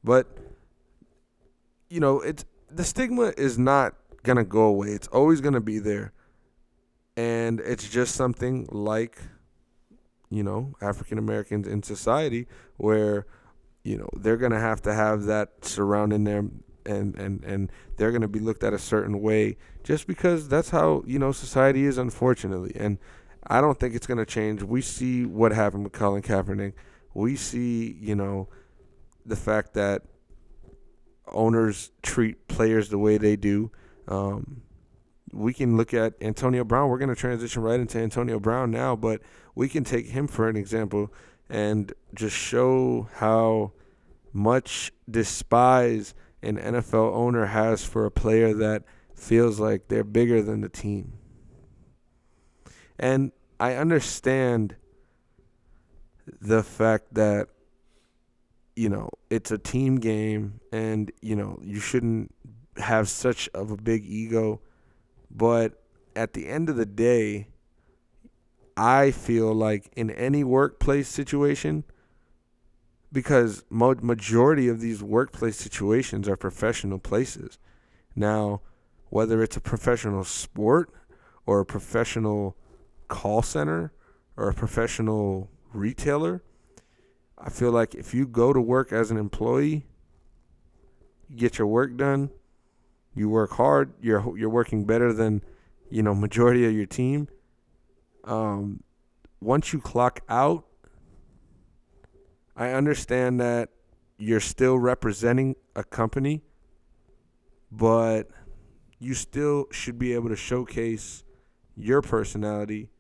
[0.05, 0.27] But
[1.89, 4.89] you know, it's the stigma is not gonna go away.
[4.89, 6.13] It's always gonna be there,
[7.17, 9.21] and it's just something like
[10.31, 12.47] you know African Americans in society
[12.79, 13.27] where
[13.85, 18.29] you know they're gonna have to have that surrounding them, and and and they're gonna
[18.29, 22.73] be looked at a certain way just because that's how you know society is, unfortunately,
[22.75, 22.99] and.
[23.45, 24.63] I don't think it's going to change.
[24.63, 26.75] We see what happened with Colin Kaepernick
[27.15, 28.49] we see, you know,
[29.25, 30.03] the fact that
[31.29, 33.71] owners treat players the way they do.
[34.09, 34.63] Um,
[35.33, 36.89] we can look at Antonio Brown.
[36.89, 39.23] We're going to transition right into Antonio Brown now, but
[39.55, 41.13] we can take him for an example
[41.49, 43.73] and just show how
[44.33, 50.61] much despise an NFL owner has for a player that feels like they're bigger than
[50.61, 51.13] the team.
[52.99, 54.77] And I understand
[56.41, 57.49] the fact that
[58.75, 62.35] you know it's a team game and you know you shouldn't
[62.79, 64.61] have such of a big ego.
[65.31, 65.83] But
[66.15, 67.49] at the end of the day
[68.77, 71.85] i feel like in any workplace situation
[73.13, 77.59] because majority of these workplace situations are professional places.
[78.17, 78.63] Now
[79.11, 80.89] whether it's a professional sport
[81.45, 82.57] or a professional
[83.09, 83.93] call center
[84.39, 86.43] or a professional retailer,
[87.39, 89.87] I feel like if you go to work as an employee,
[91.29, 92.31] you get your work done,
[93.15, 95.43] you work hard, you're you're working better than,
[95.91, 97.29] you know, majority of your team.
[98.25, 98.83] Um,
[99.41, 100.65] once you clock out,
[102.57, 103.71] I understand that
[104.19, 106.43] you're still representing a company,
[107.71, 108.29] but
[108.99, 111.25] you still should be able to showcase
[111.77, 112.91] your personality,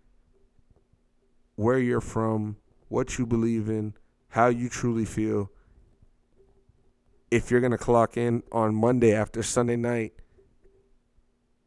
[1.54, 2.56] where you're from,
[2.92, 3.94] what you believe in,
[4.28, 5.50] how you truly feel.
[7.30, 10.12] If you're going to clock in on Monday after Sunday night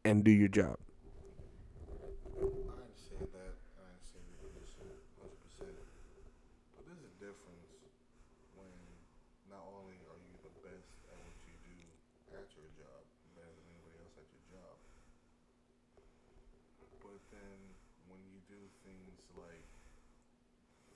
[0.04, 0.78] and do your job.
[2.38, 2.46] I
[2.78, 3.58] understand that.
[3.74, 4.86] I understand your position
[5.18, 5.66] 100%.
[6.78, 7.74] But there's a difference
[8.54, 8.70] when
[9.50, 11.74] not only are you the best at what you do
[12.38, 13.02] at your job,
[13.34, 14.78] better than anybody else at your job,
[17.02, 17.58] but then
[18.06, 19.66] when you do things like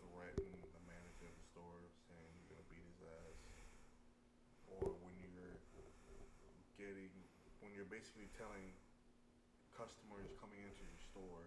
[0.00, 3.38] threaten the manager of the store saying you're going to beat his ass,
[4.78, 5.56] or when you're
[6.76, 7.10] getting,
[7.60, 8.72] when you're basically telling
[9.76, 11.44] customers coming into your store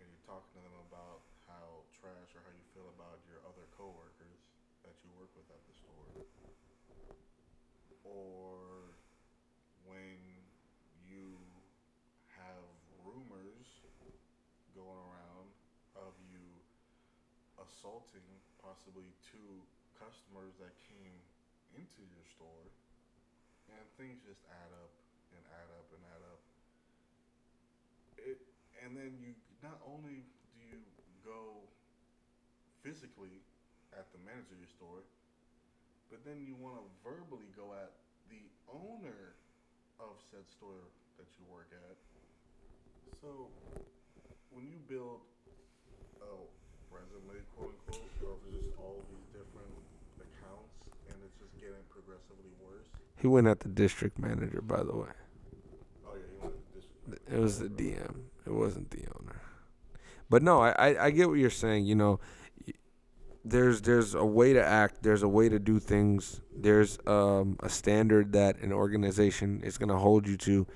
[0.00, 3.68] and you're talking to them about how trash or how you feel about your other
[3.76, 4.40] coworkers
[4.80, 6.08] that you work with at the store,
[8.08, 8.96] or
[9.84, 10.16] when
[11.04, 11.36] you
[12.40, 12.64] have
[13.04, 13.68] rumors
[14.72, 15.48] going around
[16.00, 16.40] of you
[17.60, 18.24] assaulting
[18.64, 19.60] possibly two
[20.00, 21.20] customers that came
[21.76, 22.64] into your store,
[23.68, 24.92] and things just add up
[25.36, 26.40] and add up and add up.
[28.24, 28.40] It,
[28.80, 30.20] and then you not only
[30.52, 30.84] do you
[31.24, 31.64] go
[32.84, 33.40] physically
[33.96, 35.00] at the manager of your store,
[36.12, 37.96] but then you want to verbally go at
[38.28, 39.32] the owner
[39.96, 40.84] of said store
[41.16, 41.96] that you work at.
[43.24, 43.48] So
[44.52, 45.24] when you build
[46.20, 46.28] a
[46.92, 49.72] resume, quote unquote, of just all these different
[50.20, 50.76] accounts,
[51.08, 52.84] and it's just getting progressively worse.
[53.16, 55.14] He went at the district manager, by the way.
[56.04, 57.32] Oh yeah, you want to district.
[57.32, 58.28] It was the DM.
[58.44, 59.40] It wasn't the owner.
[60.30, 61.86] But no, I, I, get what you're saying.
[61.86, 62.20] You know,
[63.44, 65.02] there's there's a way to act.
[65.02, 66.40] There's a way to do things.
[66.56, 70.66] There's um, a standard that an organization is going to hold you to,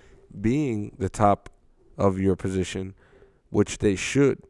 [0.40, 1.48] being the top
[1.96, 2.94] of your position,
[3.50, 4.42] which they should.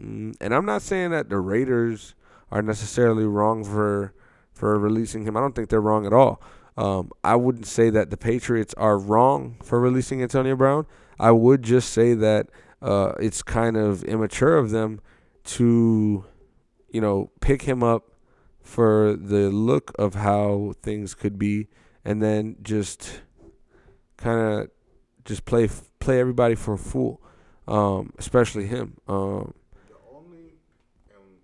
[0.00, 2.14] Mm, And I'm not saying that the Raiders
[2.50, 4.14] are necessarily wrong for
[4.52, 5.36] for releasing him.
[5.36, 6.42] I don't think they're wrong at all.
[6.76, 10.86] Um, I wouldn't say that the Patriots are wrong for releasing Antonio Brown.
[11.18, 12.48] I would just say that
[12.82, 15.00] uh, it's kind of immature of them
[15.44, 16.24] to,
[16.90, 18.10] you know, pick him up
[18.62, 21.68] for the look of how things could be,
[22.04, 23.22] and then just
[24.16, 24.70] kind of
[25.24, 27.20] just play play everybody for a fool,
[27.68, 28.96] um, especially him.
[29.08, 29.54] Um,
[29.88, 30.54] The only
[31.10, 31.40] and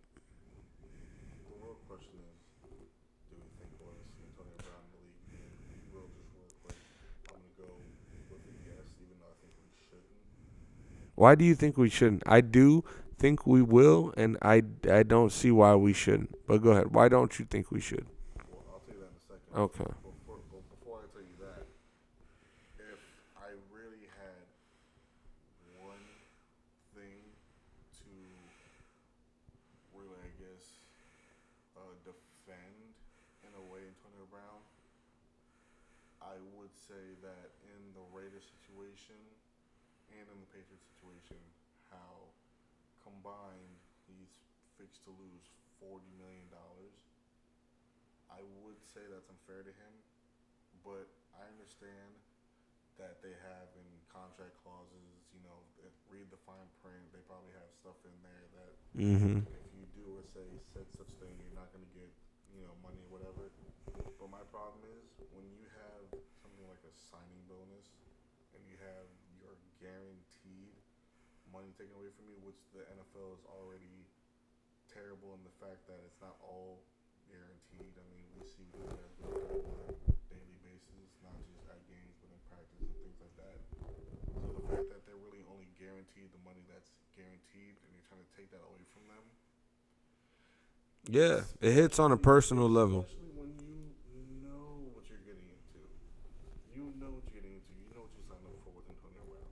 [1.41, 2.37] the real question is,
[3.29, 5.01] do we think was Antonio Brown in the
[5.33, 5.49] league?
[5.73, 6.77] And real just real quick,
[7.29, 7.69] I'm gonna go
[8.29, 10.21] with a yes, even though I think we shouldn't.
[11.17, 12.23] Why do you think we shouldn't?
[12.27, 12.85] I do
[13.19, 16.35] think we will, and I, I don't see why we shouldn't.
[16.47, 16.93] But go ahead.
[16.93, 18.07] Why don't you think we should?
[18.53, 19.49] Well, I'll tell you that in a second.
[19.57, 19.93] Okay.
[20.05, 21.65] Before, before I tell you that,
[22.77, 23.01] if
[23.41, 24.45] I really had
[25.81, 26.05] one
[26.93, 27.25] thing
[28.05, 28.13] to
[29.97, 30.65] really, I guess,
[31.81, 32.93] uh, defend
[33.41, 34.61] in a way Antonio Brown,
[36.21, 39.17] I would say that in the Raiders situation
[40.13, 41.41] and in the Patriots situation,
[41.89, 42.29] how
[43.27, 44.39] combined he's
[44.79, 45.51] fixed to lose
[45.83, 46.95] forty million dollars.
[48.31, 49.95] I would say that's unfair to him,
[50.87, 52.15] but I understand
[52.99, 55.67] that they have in contract clauses, you know,
[56.07, 57.03] read the fine print.
[57.11, 59.39] They probably have stuff in there that Mm-hmm.
[59.51, 62.09] if you do or say said such thing, you're not going to get,
[62.55, 63.51] you know, money or whatever.
[64.19, 66.09] But my problem is when you have
[66.41, 67.99] something like a signing bonus
[68.55, 69.07] and you have
[69.39, 70.26] your guaranteed
[71.57, 74.05] money taken away from you, which the NFL is already
[74.93, 76.85] terrible in the fact that it's not all
[77.33, 77.97] guaranteed.
[77.97, 82.13] I mean, we see guys get paid on a daily basis, not just at games,
[82.21, 83.57] but in practice and things like that.
[84.37, 88.21] So the fact that they're really only guaranteed the money that's guaranteed, and you're trying
[88.21, 89.25] to take that away from them.
[91.09, 93.09] Yeah, it hits on a personal level.
[93.09, 95.81] Especially when you know what you're getting into.
[96.77, 97.73] You know what you're getting into.
[97.81, 99.49] You know what you signed up for with Antonio Brown.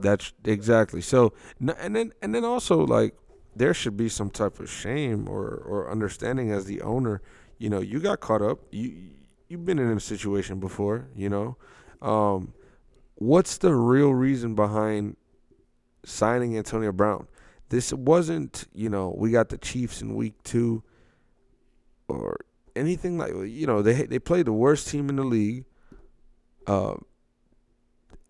[0.00, 1.32] That's exactly so.
[1.60, 3.14] And then and then also like
[3.54, 7.20] there should be some type of shame or or understanding as the owner.
[7.58, 8.60] You know, you got caught up.
[8.70, 9.10] You
[9.48, 11.08] you've been in a situation before.
[11.16, 11.56] You know,
[12.00, 12.52] um,
[13.16, 15.16] what's the real reason behind
[16.04, 17.26] signing Antonio Brown?
[17.70, 20.82] This wasn't you know we got the Chiefs in week two
[22.08, 22.38] or
[22.76, 25.64] anything like you know they they played the worst team in the league.
[26.66, 26.94] Uh,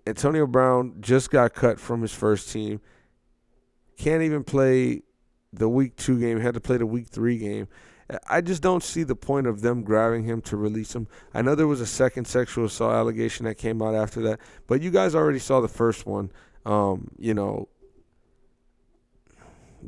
[0.09, 2.81] Antonio Brown just got cut from his first team.
[3.97, 5.03] Can't even play
[5.53, 6.41] the week two game.
[6.41, 7.69] Had to play the week three game.
[8.27, 11.09] I just don't see the point of them grabbing him to release him.
[11.35, 14.81] I know there was a second sexual assault allegation that came out after that, but
[14.81, 16.31] you guys already saw the first one.
[16.65, 17.69] Um, you know,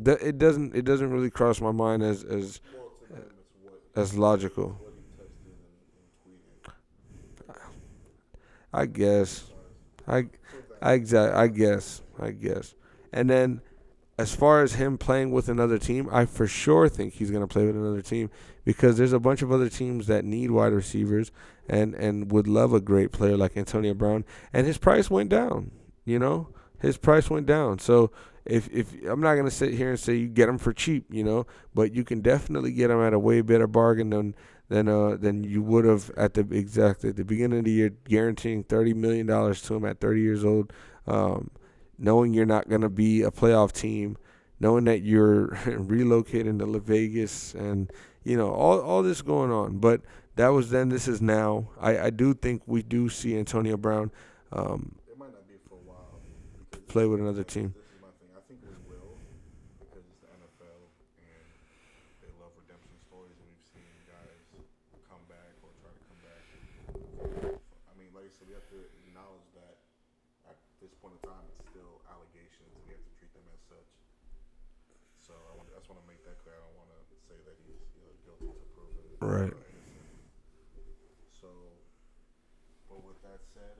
[0.04, 2.60] it doesn't it doesn't really cross my mind as as
[3.96, 4.78] as logical.
[8.72, 9.49] I guess.
[10.06, 10.28] I
[10.82, 12.02] I I guess.
[12.18, 12.74] I guess.
[13.12, 13.60] And then
[14.18, 17.52] as far as him playing with another team, I for sure think he's going to
[17.52, 18.30] play with another team
[18.64, 21.32] because there's a bunch of other teams that need wide receivers
[21.68, 25.70] and and would love a great player like Antonio Brown and his price went down,
[26.04, 26.48] you know?
[26.80, 27.78] His price went down.
[27.78, 28.10] So
[28.44, 31.06] if if I'm not going to sit here and say you get him for cheap,
[31.10, 34.34] you know, but you can definitely get him at a way better bargain than
[34.70, 37.90] than uh than you would have at the exact at the beginning of the year,
[38.08, 40.72] guaranteeing thirty million dollars to him at thirty years old,
[41.06, 41.50] um,
[41.98, 44.16] knowing you're not gonna be a playoff team,
[44.58, 47.92] knowing that you're relocating to La Vegas, and
[48.24, 49.76] you know all all this going on.
[49.78, 50.00] But
[50.36, 50.88] that was then.
[50.88, 51.68] This is now.
[51.80, 54.10] I I do think we do see Antonio Brown
[54.52, 56.22] um, It might not be for a while.
[56.88, 57.74] play with another team.
[57.76, 58.30] This is my thing.
[58.38, 59.18] I think we will
[59.82, 60.80] because it's the NFL
[61.18, 61.44] and
[62.22, 64.40] they love redemption stories, and we've seen guys
[65.10, 66.42] come back or try to come back.
[67.90, 69.76] I mean, like I said, we have to acknowledge that
[70.48, 72.70] at this point in time, it's still allegations.
[72.88, 73.90] We have to treat them as such.
[75.26, 76.56] So I, want, I just want to make that clear.
[76.56, 79.52] I don't want to say that he's you know, guilty to proven Right.
[79.52, 79.78] or innocent.
[81.40, 81.48] So,
[82.88, 83.76] but with that said,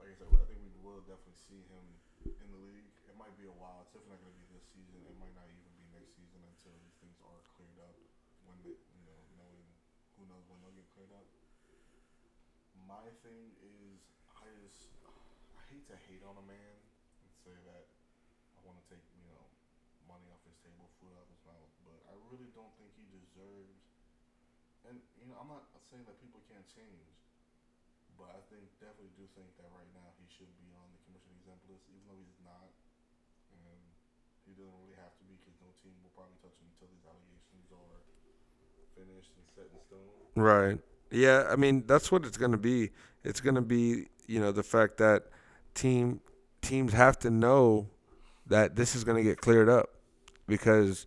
[0.00, 1.84] like I said, I think we will definitely see him
[2.24, 2.88] in the league.
[3.08, 3.84] It might be a while.
[3.84, 4.98] It's definitely not going to be this season.
[5.08, 7.96] It might not even be next season until these things are cleared up.
[8.48, 9.64] When they, you know, knowing
[10.38, 11.26] who when they'll get cleared up.
[12.86, 13.98] My thing is,
[14.38, 14.94] I just
[15.58, 17.84] I hate to hate on a man and say that
[18.54, 19.42] I want to take you know
[20.06, 23.04] money off his table, food out of his mouth, but I really don't think he
[23.10, 23.82] deserves.
[24.86, 27.18] And you know, I'm not saying that people can't change.
[28.18, 31.30] But I think definitely do think that right now he should be on the commission
[31.38, 32.66] exempt list, even though he's not.
[33.54, 33.78] And
[34.42, 37.06] he doesn't really have to be because no team will probably touch him until these
[37.06, 38.02] allegations are
[38.98, 40.42] finished and set in stone.
[40.42, 40.78] Right.
[41.10, 42.90] Yeah, I mean that's what it's going to be.
[43.24, 45.24] It's going to be, you know, the fact that
[45.74, 46.20] team
[46.62, 47.88] teams have to know
[48.46, 49.90] that this is going to get cleared up
[50.46, 51.06] because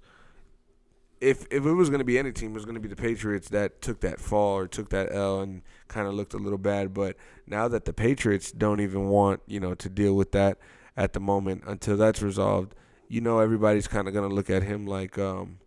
[1.20, 2.96] if if it was going to be any team, it was going to be the
[2.96, 6.58] Patriots that took that fall or took that L and kind of looked a little
[6.58, 6.94] bad.
[6.94, 7.16] But
[7.46, 10.58] now that the Patriots don't even want you know to deal with that
[10.98, 12.74] at the moment until that's resolved,
[13.08, 15.60] you know everybody's kind of going to look at him like um,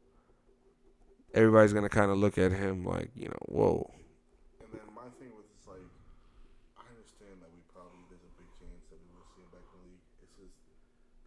[1.34, 3.90] everybody's to kind of look at him like you know whoa.
[4.62, 5.82] And then my thing it's like,
[6.78, 9.66] I understand that we probably there's a big chance that we will see him back
[9.66, 10.06] in the league.
[10.22, 10.54] It's just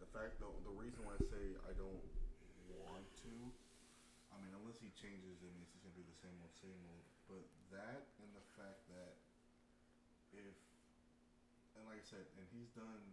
[0.00, 2.02] the fact though the reason why I say I don't
[2.80, 3.34] want to.
[4.32, 7.04] I mean, unless he changes, then it's just gonna be the same old, same old.
[7.28, 7.44] But
[7.76, 9.20] that and the fact that
[10.32, 10.56] if
[11.76, 13.04] and like I said, and he's done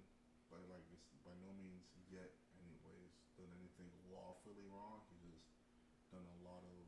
[0.47, 2.31] by like it's by no means yet,
[2.63, 5.03] anyways, done anything lawfully wrong.
[5.11, 5.51] He's just
[6.13, 6.85] done a lot of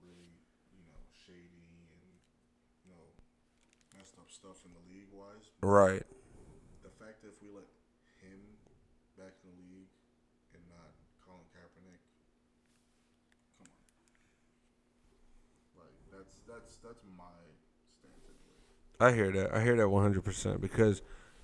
[0.00, 0.32] really,
[0.72, 2.08] you know, shady and
[2.84, 3.04] you know,
[3.96, 5.52] messed up stuff in the league wise.
[5.60, 6.00] Right.
[6.82, 7.68] The fact that if we let
[8.24, 8.40] him
[9.20, 9.92] back in the league
[10.56, 12.00] and not Colin Kaepernick,
[13.60, 13.76] come on.
[15.84, 17.36] Like that's that's that's my
[18.00, 18.64] stance anyway.
[18.96, 19.54] I hear that.
[19.54, 21.02] I hear that 100% because,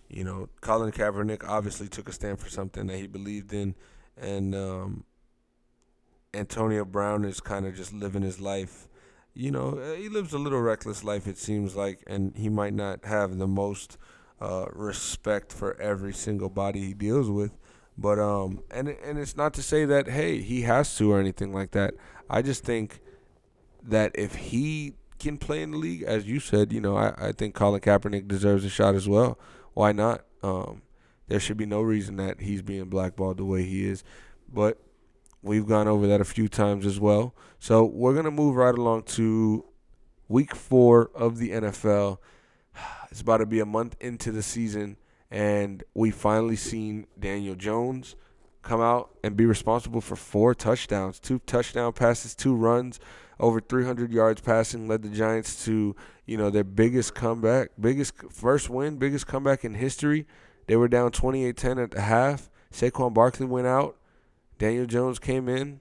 [0.09, 3.75] you know, Colin Kaepernick obviously took a stand for something that he believed in,
[4.17, 5.05] and um,
[6.33, 8.89] Antonio Brown is kind of just living his life.
[9.37, 12.73] You know, uh, he lives a little reckless life, it seems like, and he might
[12.73, 13.99] not have the most
[14.41, 17.53] uh, respect for every single body he deals with.
[17.99, 21.53] But um, and and it's not to say that hey he has to or anything
[21.53, 21.95] like that.
[22.31, 23.01] I just think
[23.83, 27.33] that if he can play in the league, as you said, you know, I, I
[27.33, 29.39] think Colin Kaepernick deserves a shot as well.
[29.75, 30.25] Why not?
[30.43, 30.81] Um,
[31.29, 34.03] there should be no reason that he's being blackballed the way he is.
[34.51, 34.79] But
[35.47, 37.35] we've gone over that a few times as well.
[37.59, 39.65] So we're gonna move right along to
[40.29, 42.19] week four of the NFL.
[43.11, 44.99] It's about to be a month into the season,
[45.31, 48.17] and we finally seen Daniel Jones
[48.63, 52.99] come out and be responsible for four touchdowns, two touchdown passes, two runs,
[53.39, 55.95] over 300 yards passing, led the Giants to
[56.27, 60.27] you know their biggest comeback, biggest first win, biggest comeback in history.
[60.67, 62.51] They were down 28-10 at the half.
[62.73, 63.97] Saquon Barkley went out.
[64.59, 65.81] Daniel Jones came in.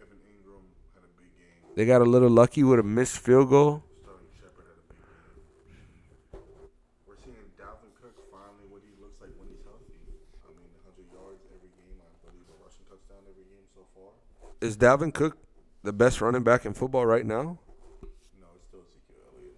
[0.00, 0.64] Evan Engram
[0.94, 1.72] had a big game.
[1.74, 3.82] They got a little lucky with a missed field goal.
[4.02, 5.00] Sterling Shepard had a big
[5.72, 6.44] game.
[7.08, 9.96] We're seeing Dalvin Cook finally what he looks like when he's healthy.
[10.44, 11.96] I mean, 100 yards every game.
[11.96, 14.12] I believe a rushing touchdown every game so far.
[14.60, 15.40] Is Dalvin Cook
[15.82, 17.56] the best running back in football right now?
[18.36, 19.56] No, it's still Ezekiel Elliott.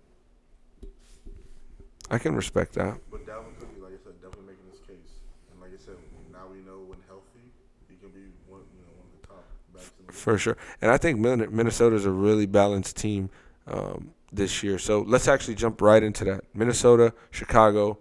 [2.15, 3.03] I can respect that.
[3.11, 5.19] But Dalvin Cook, like I said, definitely making his case.
[5.51, 5.99] And like I said,
[6.31, 7.51] now we know when healthy,
[7.91, 10.12] he can be one, you know, one of the top backs in the league.
[10.23, 10.57] For sure.
[10.81, 13.29] And I think Min- Minnesota's a really balanced team
[13.67, 14.79] um, this year.
[14.79, 16.45] So let's actually jump right into that.
[16.55, 17.99] Minnesota, Chicago.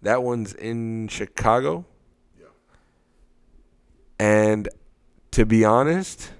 [0.00, 1.84] That one's in Chicago.
[2.40, 2.46] Yeah.
[4.18, 4.70] And
[5.32, 6.32] to be honest,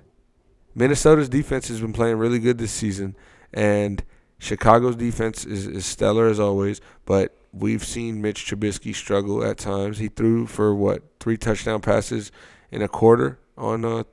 [0.75, 3.14] Minnesota's defense has been playing really good this season.
[3.53, 4.03] And
[4.39, 6.81] Chicago's defense is, is stellar as always.
[7.05, 9.99] But we've seen Mitch Trubisky struggle at times.
[9.99, 12.33] He threw for what, three touchdown passes
[12.71, 14.05] in a quarter on uh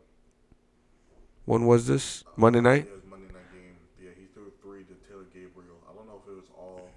[1.48, 2.26] when was this?
[2.36, 2.86] Monday night?
[2.86, 3.78] Yeah, it was Monday night game.
[4.04, 5.78] Yeah, he threw three to Taylor Gabriel.
[5.90, 6.90] I don't know if it was all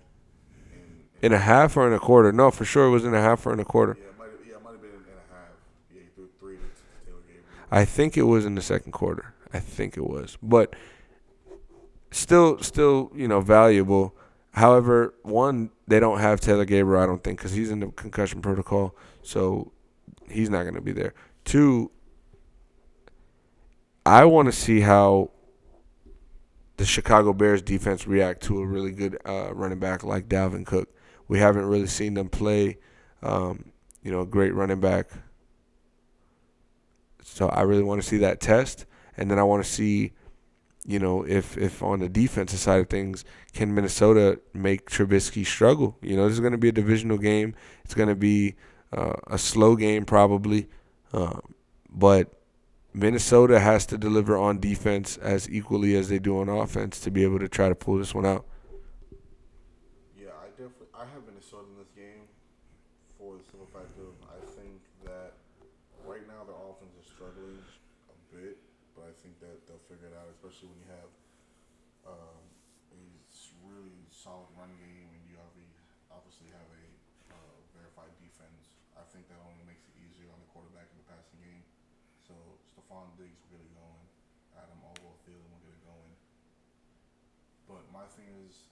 [0.75, 1.07] in.
[1.23, 2.33] In a half or in a quarter?
[2.33, 3.97] No, for sure it was in a half or in a quarter.
[3.99, 5.53] yeah, it might have, yeah, it might have been in a half.
[5.95, 6.63] Yeah, he threw three to
[7.07, 7.45] Taylor Gabriel.
[7.71, 9.35] I think it was in the second quarter.
[9.55, 10.37] I think it was.
[10.43, 10.75] But
[12.11, 14.17] still still, you know, valuable.
[14.55, 18.43] However, one, they don't have Taylor Gabriel, I don't think, because he's in the concussion
[18.43, 19.71] protocol, so
[20.29, 21.15] he's not going to be there.
[21.45, 21.93] Two,
[24.05, 25.31] I want to see how
[26.77, 30.89] the Chicago Bears defense react to a really good uh, running back like Dalvin Cook.
[31.29, 32.79] We haven't really seen them play,
[33.23, 33.73] um,
[34.03, 35.11] you know, a great running back.
[37.23, 38.87] So I really want to see that test,
[39.17, 40.13] and then I want to see,
[40.87, 45.99] you know, if if on the defensive side of things, can Minnesota make Trubisky struggle?
[46.01, 47.55] You know, this is going to be a divisional game.
[47.85, 48.57] It's going to be
[48.91, 50.69] uh, a slow game probably,
[51.13, 51.55] um,
[51.91, 52.40] but
[52.93, 57.23] Minnesota has to deliver on defense as equally as they do on offense to be
[57.23, 58.45] able to try to pull this one out.
[60.19, 62.27] Yeah, I definitely I have Minnesota in this game
[63.17, 65.39] for the simple fact of I think that
[66.03, 67.63] right now their offense is struggling
[68.11, 68.59] a bit,
[68.99, 71.11] but I think that they'll figure it out, especially when you have
[72.11, 72.43] um,
[72.91, 75.71] a s- really solid run game and you obviously
[76.11, 76.85] obviously have a
[77.39, 81.09] uh, verified defense I think that only makes it easier on the quarterback in the
[81.09, 81.65] passing game.
[82.21, 82.37] So
[82.69, 84.05] Stefon Diggs will get it going.
[84.53, 86.13] Adam Oval Thielen will get it going.
[87.65, 88.69] But my thing is,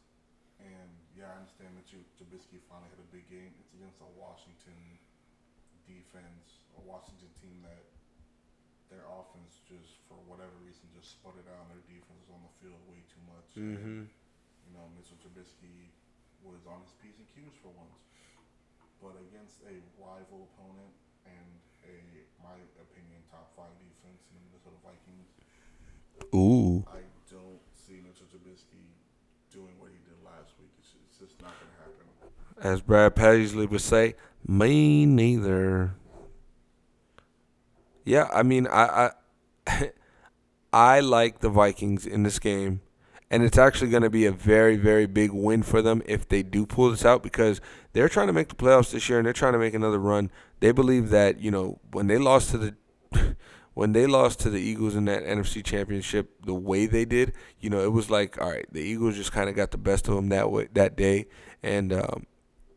[0.61, 2.05] and yeah, I understand that you
[2.49, 3.53] Trubisky finally had a big game.
[3.61, 4.81] It's against a Washington
[5.85, 7.85] defense, a Washington team that
[8.89, 11.69] their offense just for whatever reason just sputtered out.
[11.69, 13.49] Their defense was on the field way too much.
[13.53, 14.09] Mm-hmm.
[14.09, 15.93] You know, Mitchell Trubisky
[16.41, 18.01] was on his P's and Q's for once.
[19.05, 20.93] But against a rival opponent
[21.29, 21.53] and
[21.85, 25.29] a, my opinion, top five defense in the Minnesota Vikings,
[26.33, 26.83] Ooh.
[26.89, 28.89] I don't see Mitchell Trubisky
[29.53, 30.73] doing what he did last week.
[30.81, 30.88] It's,
[31.21, 32.71] it's just not to happen.
[32.75, 34.15] As Brad Paisley would say,
[34.47, 35.95] me neither.
[38.05, 39.11] Yeah, I mean, I
[39.67, 39.91] I,
[40.73, 42.81] I like the Vikings in this game,
[43.31, 46.43] and it's actually going to be a very very big win for them if they
[46.43, 47.61] do pull this out because
[47.93, 50.31] they're trying to make the playoffs this year and they're trying to make another run.
[50.61, 52.77] They believe that you know when they lost to the
[53.79, 57.71] when they lost to the Eagles in that NFC Championship the way they did, you
[57.71, 60.17] know, it was like all right, the Eagles just kind of got the best of
[60.17, 61.29] them that way that day,
[61.63, 62.27] and um,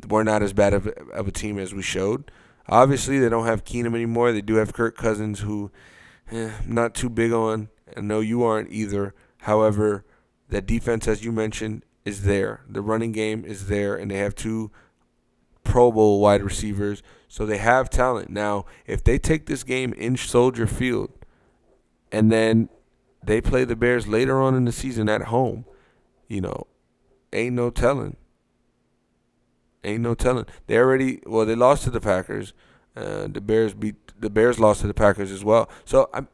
[0.08, 2.30] we're not as bad of a, of a team as we showed.
[2.70, 4.32] Obviously, they don't have Keenum anymore.
[4.32, 5.72] They do have Kirk Cousins, who
[6.32, 7.70] eh, not too big on.
[7.98, 9.16] I know you aren't either.
[9.40, 10.06] However,
[10.50, 12.62] that defense, as you mentioned, is there.
[12.70, 14.70] The running game is there, and they have two
[15.64, 17.02] Pro Bowl wide receivers,
[17.32, 18.30] so they have talent.
[18.30, 21.12] Now, if they take this game in Soldier Field,
[22.12, 22.68] and then
[23.24, 25.64] they play the Bears later on in the season at home,
[26.28, 26.68] you know,
[27.32, 28.18] ain't no telling.
[29.82, 30.46] Ain't no telling.
[30.68, 32.52] They already well, they lost to the Packers.
[32.98, 35.70] Uh, the Bears beat the Bears lost to the Packers as well.
[35.86, 36.28] So I'm,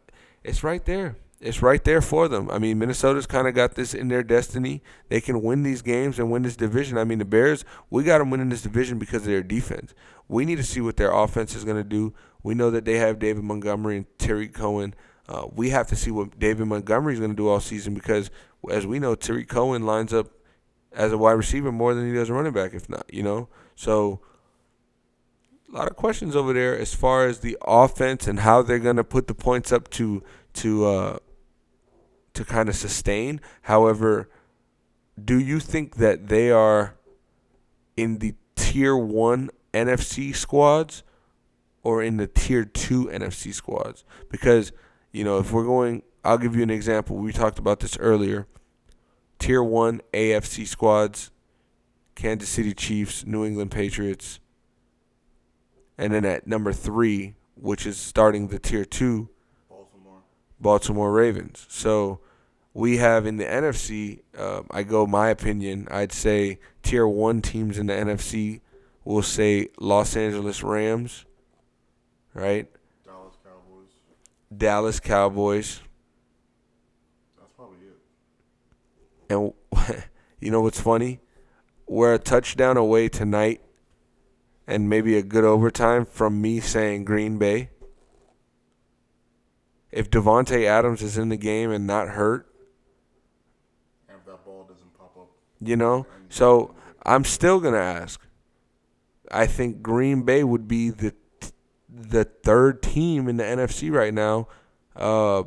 [0.44, 1.16] it's right there.
[1.40, 2.50] It's right there for them.
[2.50, 4.82] I mean, Minnesota's kind of got this in their destiny.
[5.10, 6.98] They can win these games and win this division.
[6.98, 9.94] I mean, the Bears, we got them winning this division because of their defense.
[10.28, 12.14] We need to see what their offense is going to do.
[12.42, 14.96] We know that they have David Montgomery and Tarik Cohen.
[15.30, 18.32] Uh, we have to see what David Montgomery is going to do all season because,
[18.72, 20.32] as we know, Tarik Cohen lines up
[20.92, 23.48] as a wide receiver more than he does a running back, if not, you know?
[23.76, 24.22] So
[25.72, 29.04] a lot of questions over there as far as the offense and how they're gonna
[29.04, 30.24] put the points up to
[30.54, 31.18] to uh
[32.38, 33.42] to kind of sustain.
[33.64, 34.30] However,
[35.24, 36.96] do you think that they are
[37.96, 41.04] in the tier one NFC squads
[41.84, 44.04] or in the tier two NFC squads?
[44.30, 44.72] Because,
[45.12, 47.16] you know, if we're going I'll give you an example.
[47.16, 48.48] We talked about this earlier
[49.40, 51.32] tier one AFC squads
[52.16, 54.40] Kansas City Chiefs, New England Patriots.
[55.98, 59.30] And then at number three, which is starting the tier two,
[59.70, 60.22] Baltimore.
[60.60, 61.66] Baltimore Ravens.
[61.70, 62.20] So
[62.78, 67.80] we have in the NFC, uh, I go my opinion, I'd say tier one teams
[67.80, 68.62] in the NFC
[69.04, 71.26] will say Los Angeles Rams,
[72.36, 72.70] right?
[73.04, 73.90] Dallas Cowboys.
[74.56, 75.82] Dallas Cowboys.
[77.40, 77.94] That's probably it.
[79.28, 79.54] And
[80.40, 81.20] you know what's funny?
[81.88, 83.60] We're a touchdown away tonight
[84.68, 87.72] and maybe a good overtime from me saying Green Bay.
[89.92, 92.48] If Davante Adams is in the game and not hurt,
[94.18, 95.30] And if that ball doesn't pop up,
[95.62, 96.74] you know, so
[97.06, 98.22] I'm still gonna ask.
[99.32, 101.14] I think Green Bay would be the
[101.90, 104.48] the third team in the NFC right now.
[104.96, 105.44] Uh,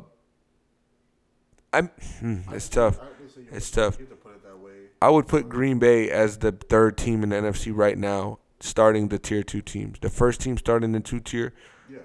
[1.73, 1.87] I'm.
[2.19, 2.99] hmm, It's tough.
[2.99, 3.97] I, they say you It's tough.
[3.97, 4.71] to put it that way.
[5.01, 9.07] I would put Green Bay as the third team in the NFC right now, starting
[9.07, 9.97] the tier two teams.
[9.99, 11.53] The first team starting the two tier,
[11.89, 11.99] Yeah.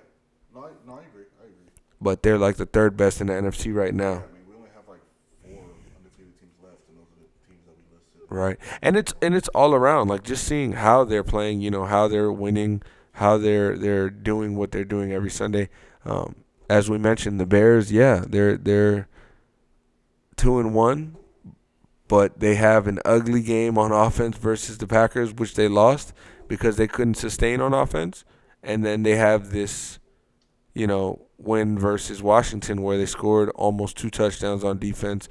[0.55, 1.25] No, I, no, I agree.
[1.41, 1.55] I agree.
[2.01, 4.05] but they're like the third best in the NFC right now.
[4.07, 5.01] I mean, we only have like
[5.43, 5.65] four
[5.99, 8.16] undefeated teams left, and those are the teams that we listed.
[8.29, 8.59] Right.
[8.83, 10.09] And it's and it's all around.
[10.09, 14.57] Like just seeing how they're playing, you know, how they're winning, how they're they're doing
[14.57, 15.69] what they're doing every Sunday.
[16.05, 16.37] Um,
[16.69, 19.09] as we mentioned, the Bears, yeah, they're they're
[20.37, 21.17] two and one,
[22.09, 26.13] but they have an ugly game on offense versus the Packers, which they lost
[26.49, 28.25] because they couldn't sustain on offense.
[28.63, 29.99] And then they have this,
[30.75, 35.29] you know, win versus Washington where they scored almost two touchdowns on defense.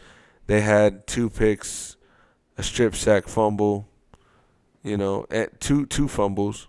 [0.47, 1.97] They had two picks,
[2.57, 3.87] a strip sack fumble,
[4.83, 6.67] you know, at two two fumbles.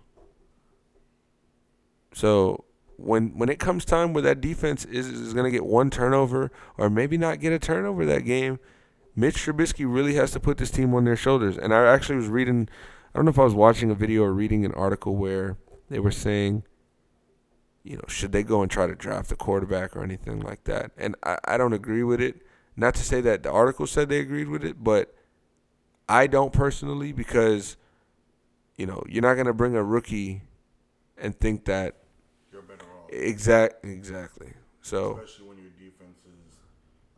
[2.12, 2.64] So
[2.96, 6.50] when when it comes time where that defense is is going to get one turnover
[6.78, 8.58] or maybe not get a turnover that game,
[9.14, 11.56] Mitch Trubisky really has to put this team on their shoulders.
[11.56, 12.68] And I actually was reading,
[13.14, 15.56] I don't know if I was watching a video or reading an article where
[15.88, 16.64] they were saying,
[17.82, 20.90] you know, should they go and try to draft a quarterback or anything like that?
[20.98, 22.42] And I, I don't agree with it.
[22.76, 25.14] Not to say that the article said they agreed with it, but
[26.08, 27.76] I don't personally because,
[28.76, 30.42] you know, you're not going to bring a rookie
[31.18, 31.96] and think that
[32.52, 33.10] You're better off.
[33.12, 34.52] exact exactly.
[34.82, 36.56] So Especially when your defense is.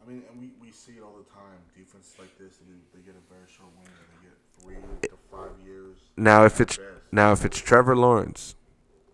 [0.03, 1.59] I mean, and we, we see it all the time.
[1.77, 3.91] Defenses like this, they, they get a very short window.
[4.23, 5.99] They get three to five years.
[6.17, 6.89] now if it's Best.
[7.13, 8.55] now if it's Trevor Lawrence,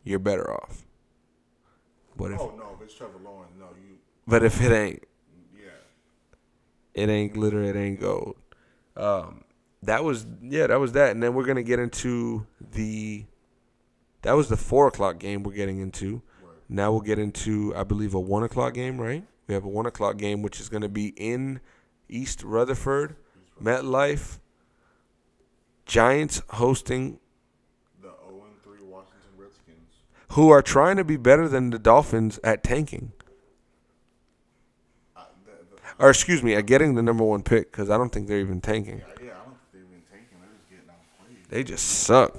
[0.05, 0.85] you're better off.
[2.17, 3.97] But if Oh no, if it's Trevor Lawrence, no, you.
[4.27, 5.03] but if it ain't,
[5.57, 5.71] Yeah.
[6.95, 8.37] it ain't glitter, it ain't gold.
[8.97, 9.43] Um,
[9.87, 13.25] that was yeah, that was that, and then we're gonna get into the.
[14.23, 16.23] That was the four o'clock game we're getting into.
[16.43, 16.57] Right.
[16.69, 18.99] Now we'll get into, I believe, a one o'clock game.
[19.01, 19.25] Right?
[19.47, 21.61] We have a one o'clock game, which is gonna be in
[22.09, 23.17] East Rutherford,
[23.63, 24.39] MetLife.
[25.87, 27.19] Giants hosting,
[28.01, 29.91] The 0 3 Washington Redskins.
[30.31, 33.13] who are trying to be better than the Dolphins at tanking,
[35.15, 38.09] I, the, the, or excuse me, at getting the number one pick, because I don't
[38.11, 38.99] think they're even tanking.
[38.99, 40.39] yeah, yeah, I don't think they've been taking.
[40.41, 41.44] They're just getting outplayed.
[41.55, 42.35] They just suck.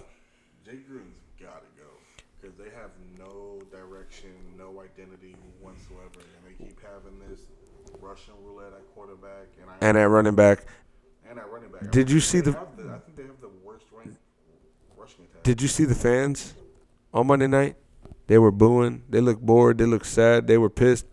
[0.66, 1.88] Jay Gruden's got to go
[2.36, 7.39] because they have no direction, no identity whatsoever, and they keep having this
[8.01, 10.66] Russian roulette at quarterback and I, And at running back,
[11.30, 11.89] and at running back.
[11.91, 14.18] Did you see they the- I think they have the worst ranked
[14.97, 15.43] rushing attack.
[15.43, 16.53] Did you see the fans
[17.13, 17.78] on Monday night?
[18.28, 19.03] They were booing.
[19.09, 19.78] They looked bored.
[19.78, 20.45] They looked sad.
[20.45, 21.05] They were pissed.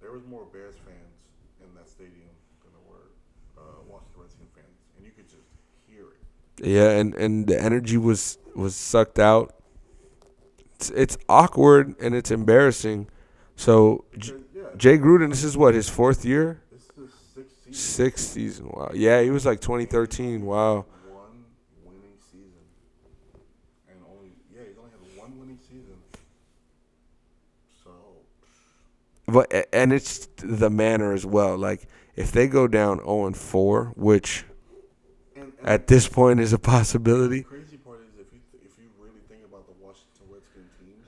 [0.00, 1.16] there was more Bears fans
[1.60, 2.30] in that stadium
[2.62, 3.10] than there were
[3.58, 5.50] uh, Washington Redskins fans, and you could just
[5.88, 6.22] hear it.
[6.62, 9.54] Yeah, and, and the energy was was sucked out.
[10.76, 13.08] It's, it's awkward and it's embarrassing.
[13.56, 14.34] So J-
[14.76, 17.72] Jay Gruden, this is what his fourth year, this is sixth season.
[17.74, 18.68] sixth season.
[18.68, 18.90] Wow.
[18.94, 20.44] Yeah, he was like 2013.
[20.44, 20.86] Wow.
[21.12, 21.44] One
[21.84, 22.52] winning season,
[23.88, 25.96] and only yeah, he's only had one winning season.
[27.84, 27.90] So
[29.26, 31.56] But and it's the manner as well.
[31.56, 31.86] Like
[32.16, 34.44] if they go down 0 and 4, which
[35.64, 37.38] at this point is a possibility.
[37.40, 40.70] The crazy part is if you th- if you really think about the Washington Redskins
[40.80, 41.04] teams,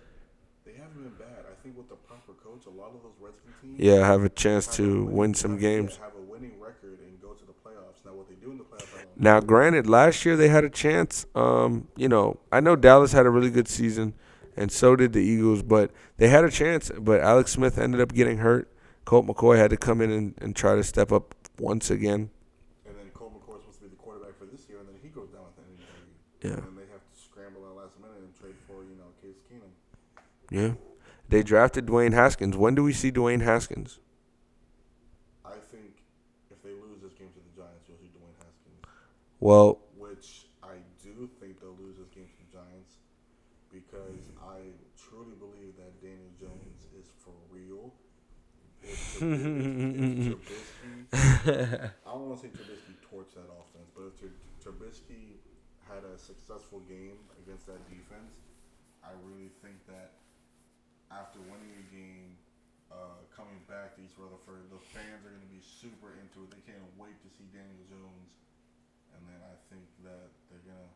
[0.64, 1.44] they haven't been bad.
[1.50, 4.28] I think with the proper coach, a lot of those Redskins teams Yeah, have a
[4.28, 5.96] chance have to winning- win some games.
[5.98, 8.04] have a winning record and go to the playoffs.
[8.04, 9.30] Now, what they do in the playoffs, I don't know.
[9.34, 11.26] Now, granted, last year they had a chance.
[11.34, 14.14] Um, you know, I know Dallas had a really good season,
[14.56, 16.90] and so did the Eagles, but they had a chance.
[16.98, 18.68] But Alex Smith ended up getting hurt.
[19.04, 22.30] Colt McCoy had to come in and, and try to step up once again.
[22.86, 24.94] And then Colt McCoy is supposed to be the quarterback for this year, and then
[25.02, 25.86] he goes down with an injury.
[26.42, 26.52] Yeah.
[26.52, 29.40] And then they have to scramble at last minute and trade for you know Case
[29.48, 29.72] Keenum.
[30.50, 30.74] Yeah.
[31.28, 32.56] They drafted Dwayne Haskins.
[32.56, 34.00] When do we see Dwayne Haskins?
[35.44, 36.02] I think
[36.50, 38.82] if they lose this game to the Giants, you'll see Dwayne Haskins.
[39.38, 42.98] Well, which I do think they'll lose this game to the Giants
[43.70, 47.94] because I truly believe that Daniel Jones is for real.
[48.82, 50.38] If Trubisky, if
[51.14, 54.34] Trubisky I don't want to say Trubisky torched that offense, but if Tr-
[54.66, 55.38] Trubisky
[55.86, 56.18] had a
[56.50, 57.14] successful game
[57.46, 58.34] against that defense,
[59.06, 60.18] I really think that
[61.14, 62.34] after winning a game,
[62.90, 66.50] uh, coming back to East Rutherford, the fans are going to be super into it.
[66.50, 68.34] They can't wait to see Daniel Jones
[69.14, 70.90] and then I think that they're gonna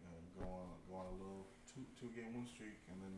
[0.00, 3.16] you know, go on go on a little two two game win streak, and then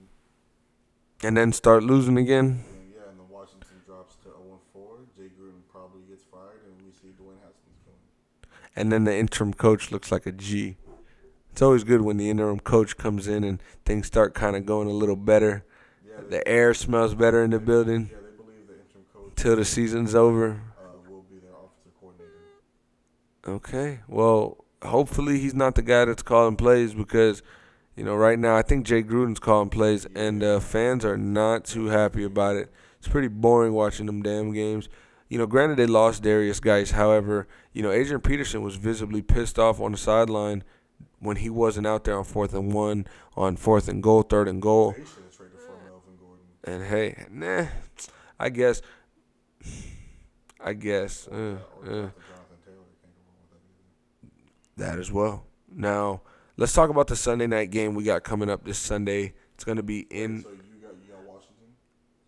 [1.26, 2.64] and then start losing again.
[2.64, 4.98] and yeah, and then Washington drops to 0 4.
[5.16, 8.06] Jay Gruden probably gets fired, and we see Dwayne Haskins coming.
[8.76, 10.76] and then the interim coach looks like a G.
[11.54, 14.88] It's always good when the interim coach comes in and things start kind of going
[14.88, 15.64] a little better.
[16.04, 19.36] Yeah, they, The air smells better in the building yeah, they believe the interim coach
[19.36, 20.60] till the season's over.
[20.76, 22.32] uh, will be their offensive coordinator.
[23.46, 24.00] Okay.
[24.08, 27.40] Well, hopefully he's not the guy that's calling plays because,
[27.94, 31.64] you know, right now I think Jay Gruden's calling plays and uh, fans are not
[31.66, 32.72] too happy about it.
[32.98, 34.88] It's pretty boring watching them damn games.
[35.28, 36.90] You know, granted they lost Derrius Guice.
[36.90, 40.64] However, you know, Adrian Peterson was visibly pissed off on the sideline
[41.24, 43.06] when he wasn't out there on fourth and one,
[43.36, 44.92] on fourth and goal, third and goal.
[44.92, 46.44] They should have traded for Melvin Gordon.
[46.62, 47.66] And hey, nah,
[48.38, 48.82] I guess,
[50.60, 52.84] I guess, uh, uh, drafted Jonathan Taylor.
[53.00, 54.30] Can't go wrong
[54.76, 55.44] with that as well.
[55.74, 56.20] Now,
[56.56, 59.32] let's talk about the Sunday night game we got coming up this Sunday.
[59.54, 60.42] It's gonna be in.
[60.42, 61.74] So you got you got Washington.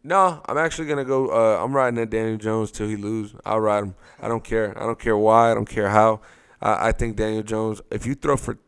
[0.05, 1.29] No, I'm actually gonna go.
[1.29, 3.35] Uh, I'm riding at Daniel Jones till he lose.
[3.45, 3.95] I'll ride him.
[4.21, 4.77] I don't care.
[4.81, 5.51] I don't care why.
[5.51, 6.21] I don't care how.
[6.63, 7.83] I, I think Daniel Jones.
[7.91, 8.59] If you throw for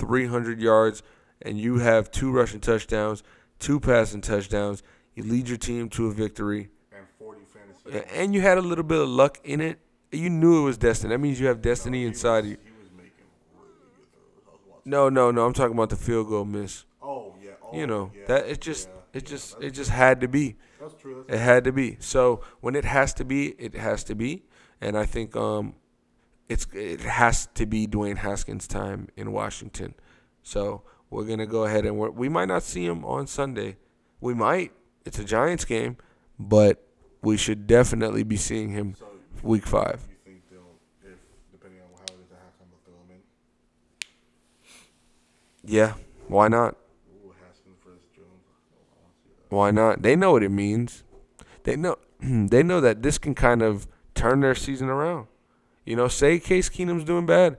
[0.00, 1.02] 300 yards
[1.42, 3.22] and you have two rushing touchdowns,
[3.58, 4.82] two passing touchdowns,
[5.14, 6.70] you lead your team to a victory.
[6.92, 7.40] And 40
[7.84, 8.06] fantasy.
[8.14, 9.78] and you had a little bit of luck in it.
[10.12, 11.14] You knew it was destiny.
[11.14, 12.56] That means you have destiny he inside was, you.
[12.64, 13.12] He was making
[13.54, 14.42] really good throws.
[14.46, 14.90] I was watching.
[14.90, 15.46] No, no, no.
[15.46, 16.84] I'm talking about the field goal miss.
[17.02, 17.50] Oh yeah.
[17.62, 20.28] Oh, You know yeah, that it just yeah, it just that's it just had to
[20.28, 20.56] be.
[20.80, 21.20] That's true.
[21.20, 21.96] It That's had to be.
[22.00, 24.44] So when it has to be, it has to be.
[24.80, 25.74] And I think um,
[26.50, 29.94] it's it has to be Dwayne Haskins' time in Washington.
[30.42, 33.76] So we're gonna go ahead and we're, we might not see him on Sunday.
[34.20, 34.72] We might.
[35.04, 35.96] It's a Giants game,
[36.38, 36.84] but
[37.22, 39.06] we should definitely be seeing him So
[39.44, 40.00] week five.
[40.10, 40.74] you think they'll,
[41.04, 41.18] if
[41.52, 43.22] depending on how it is at halftime, they'll throw him
[45.64, 45.70] in?
[45.72, 45.94] Yeah,
[46.26, 46.76] why not?
[47.24, 48.26] Ooh, Haskins versus Jones.
[48.26, 49.54] Oh, I want to see that.
[49.54, 50.02] Why not?
[50.02, 51.04] They know what it means.
[51.62, 53.86] They know they know that this can kind of
[54.16, 55.28] turn their season around.
[55.90, 57.58] You know, say Case Keenum's doing bad.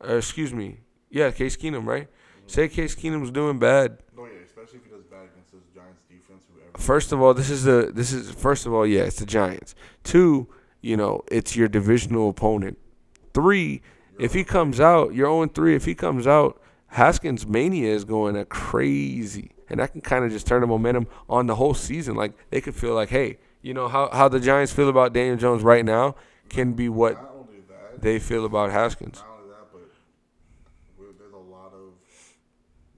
[0.00, 0.80] Or excuse me.
[1.08, 2.08] Yeah, Case Keenum, right?
[2.48, 3.98] Say Case Keenum's doing bad.
[4.16, 6.46] No, yeah, especially if he does bad against this Giants defense.
[6.52, 6.76] Whoever.
[6.76, 9.76] First of all, this is the this is first of all, yeah, it's the Giants.
[10.02, 10.48] Two,
[10.80, 12.76] you know, it's your divisional opponent.
[13.34, 13.82] Three,
[14.18, 15.76] if he comes out, you're 0 3.
[15.76, 19.52] If he comes out, Haskins mania is going a crazy.
[19.68, 22.16] And that can kind of just turn the momentum on the whole season.
[22.16, 25.36] Like they could feel like, hey, you know how, how the Giants feel about Daniel
[25.36, 26.16] Jones right now
[26.50, 27.29] can be what Not only that,
[28.02, 29.18] they feel about Haskins.
[29.18, 31.94] not only that, but there's a lot of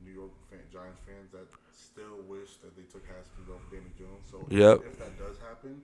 [0.05, 4.27] New York fan, Giants fans that still wish that they took Haskins over Danny Jones.
[4.31, 4.85] So Yep.
[4.87, 5.83] if that does happen,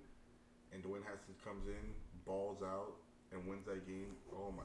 [0.72, 1.94] and Dwayne Haskins comes in,
[2.26, 2.94] balls out,
[3.32, 4.62] and wins that game, oh my.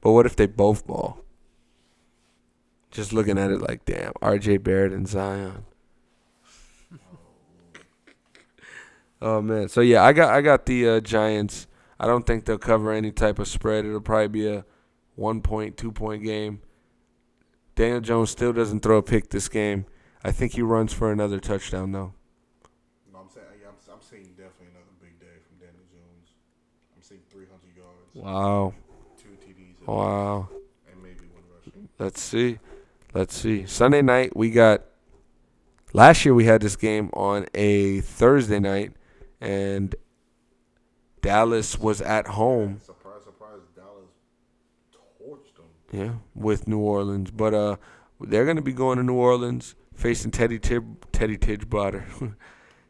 [0.00, 1.24] But what if they both ball?
[2.90, 5.64] Just looking at it like, damn, RJ Barrett and Zion.
[9.22, 9.68] oh man.
[9.68, 11.66] So yeah, I got I got the uh, Giants.
[12.00, 13.84] I don't think they'll cover any type of spread.
[13.84, 14.64] It'll probably be a
[15.16, 16.60] one point, two point game.
[17.74, 19.86] Daniel Jones still doesn't throw a pick this game.
[20.24, 22.12] I think he runs for another touchdown though.
[23.12, 26.30] No, I'm saying yeah, I'm, I'm saying definitely another big day from Daniel Jones.
[26.96, 28.74] I'm seeing 300 yards, Wow.
[29.16, 30.48] two TDs, Wow.
[30.90, 31.88] and maybe one rushing.
[31.98, 32.58] Let's see.
[33.14, 33.64] Let's see.
[33.66, 34.82] Sunday night we got
[35.92, 38.92] last year we had this game on a Thursday night
[39.40, 39.94] and
[41.20, 43.60] Dallas was at home, Surprise, surprise!
[43.74, 44.08] Dallas
[45.20, 45.66] torched them.
[45.92, 47.30] yeah, with New Orleans.
[47.30, 47.76] But uh
[48.20, 52.04] they're gonna be going to New Orleans facing Teddy Tib Teddy Tidgewater.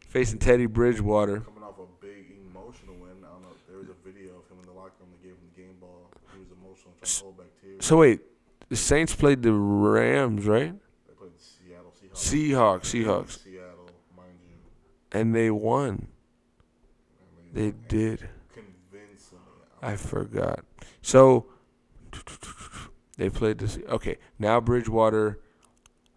[0.09, 1.41] facing Teddy Bridgewater.
[1.41, 3.11] Coming off a big emotional win.
[3.25, 3.49] I don't know.
[3.69, 5.11] There was a video of him in the locker room.
[5.21, 6.11] They gave him the game ball.
[6.33, 7.85] He was emotional, trying to hold back tears.
[7.85, 8.21] So wait,
[8.69, 10.73] the Saints played the Rams, right?
[11.07, 12.85] They played the Seattle Seahawks.
[12.91, 13.45] Seahawks, Seahawks.
[13.45, 14.55] Seattle, mind you.
[15.19, 16.09] And they won.
[17.59, 18.29] They did.
[18.55, 19.43] convincingly.
[19.83, 20.61] I forgot.
[21.03, 21.47] So
[23.17, 23.79] they played this.
[23.89, 25.41] Okay, now Bridgewater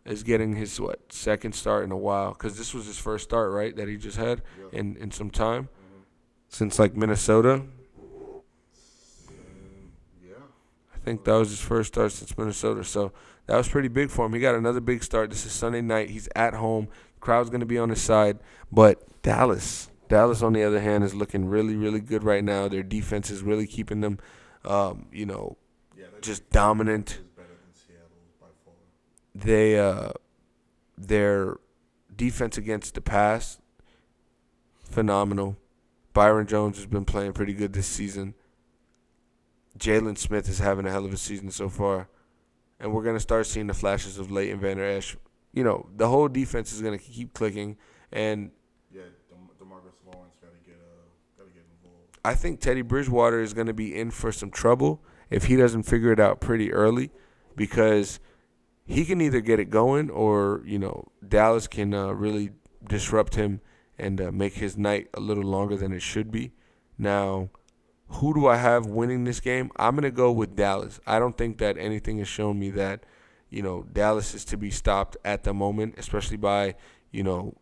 [0.05, 3.51] is getting his what second start in a while because this was his first start,
[3.51, 3.75] right?
[3.75, 4.79] That he just had Yeah.
[4.79, 6.01] in in some time mm-hmm.
[6.47, 7.63] since like Minnesota.
[10.23, 10.35] Yeah.
[10.93, 12.83] I think that was his first start since Minnesota.
[12.83, 13.13] So
[13.47, 14.33] that was pretty big for him.
[14.33, 15.31] He got another big start.
[15.31, 16.11] This is Sunday night.
[16.11, 16.87] He's at home.
[17.19, 18.37] Crowd's gonna be on his side,
[18.71, 19.87] but Dallas.
[20.11, 22.67] Dallas, on the other hand, is looking really, really good right now.
[22.67, 24.19] Their defense is really keeping them,
[24.65, 25.57] um, you know,
[25.97, 26.07] Yeah.
[26.19, 27.11] just dominant.
[27.11, 28.73] Is better than Seattle's by far.
[29.33, 30.11] they uh
[30.97, 31.57] their
[32.15, 33.59] defense against the pass
[34.83, 35.57] phenomenal.
[36.13, 38.33] Byron Jones has been playing pretty good this season.
[39.79, 42.09] Jaylon Smith is having a hell of a season so far.
[42.79, 45.15] And we're gonna start seeing the flashes of Leighton Vander Esch.
[45.53, 47.77] You know, the whole defense is gonna keep clicking
[48.11, 48.51] and
[48.91, 49.03] Yeah.
[49.29, 51.07] Dem- Demarcus Lawrence got to get uh,
[51.37, 52.10] got to get involved.
[52.23, 55.83] I think Teddy Bridgewater is going to be in for some trouble if he doesn't
[55.83, 57.11] figure it out pretty early
[57.55, 58.19] because
[58.85, 62.51] he can either get it going or, you know, Dallas can uh, really
[62.87, 63.61] disrupt him
[63.97, 66.51] and uh, make his night a little longer than it should be.
[66.97, 67.49] Now,
[68.07, 69.71] who do I have winning this game?
[69.77, 70.99] I'm going to go with Dallas.
[71.07, 73.05] I don't think that anything has shown me that,
[73.49, 76.75] you know, Dallas is to be stopped at the moment, especially by,
[77.11, 77.55] you know,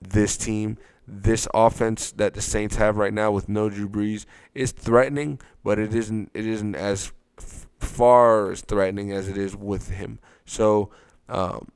[0.00, 4.72] this team, this offense that the Saints have right now with no Drew Brees is
[4.72, 9.90] threatening, but it isn't it isn't as f- far as threatening as it is with
[9.90, 10.18] him.
[10.44, 10.90] So,
[11.28, 11.68] um,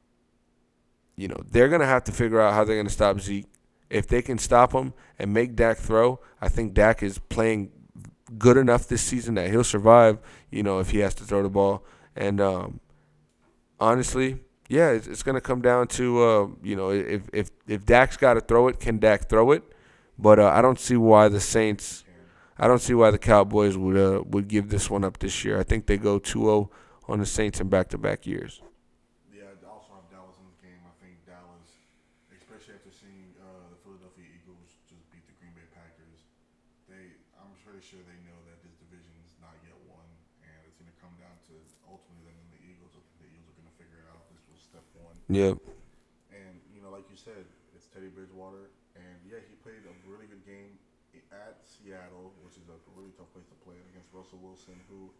[1.17, 3.47] you know, they're gonna have to figure out how they're gonna stop Zeke.
[3.89, 7.71] If they can stop him and make Dak throw, I think Dak is playing
[8.39, 10.19] good enough this season that he'll survive.
[10.51, 11.85] You know, if he has to throw the ball,
[12.17, 12.81] and um,
[13.79, 18.17] honestly, yeah, it's, it's gonna come down to uh, you know if if if Dak's
[18.17, 19.65] got to throw it, can Dak throw it?
[20.17, 22.05] But uh, I don't see why the Saints,
[22.57, 25.59] I don't see why the Cowboys would uh, would give this one up this year.
[25.59, 26.69] I think they go 2-0
[27.09, 28.63] on the Saints in back-to-back years.
[29.35, 30.79] Yeah, I also have Dallas in this game.
[30.87, 31.67] I think Dallas,
[32.31, 36.21] especially after seeing uh, the Philadelphia Eagles just beat the Green Bay Packers,
[36.87, 40.07] they I'm pretty sure they know that this division is not yet won,
[40.47, 41.55] and it's going to come down to
[41.89, 42.93] ultimately them and the Eagles.
[42.95, 44.23] I think the Eagles are going to figure it out.
[44.37, 45.59] This was step one, Yep.
[46.35, 47.47] and you know, like you said,
[47.79, 50.75] it's Teddy Bridgewater, and yeah, he played a really good game
[51.31, 55.11] at Seattle, which is a really tough place to play against Russell Wilson, who,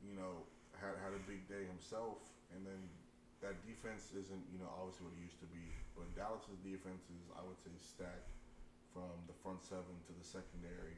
[0.00, 0.44] you know,
[0.80, 2.24] had had a big day himself,
[2.56, 2.80] and then
[3.44, 7.20] that defense isn't you know obviously what it used to be, but Dallas's defense is
[7.36, 8.32] I would say stacked
[8.96, 10.96] from the front seven to the secondary.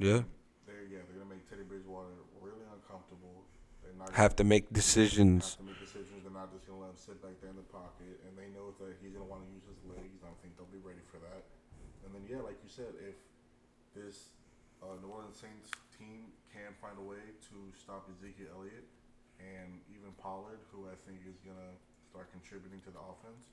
[0.00, 0.24] Yeah.
[0.64, 3.44] They're yeah they're gonna make Teddy Bridgewater really uncomfortable.
[3.84, 5.54] They're not Have to gonna- make decisions.
[5.56, 6.15] have to make decisions.
[6.36, 9.00] Not just gonna let him sit back there in the pocket, and they know that
[9.00, 10.20] he's gonna want to use his legs.
[10.20, 11.48] I don't think they'll be ready for that.
[12.04, 13.16] And then yeah, like you said, if
[13.96, 14.36] this
[14.84, 18.84] uh, New Orleans Saints team can find a way to stop Ezekiel Elliott
[19.40, 21.72] and even Pollard, who I think is gonna
[22.04, 23.48] start contributing to the offense,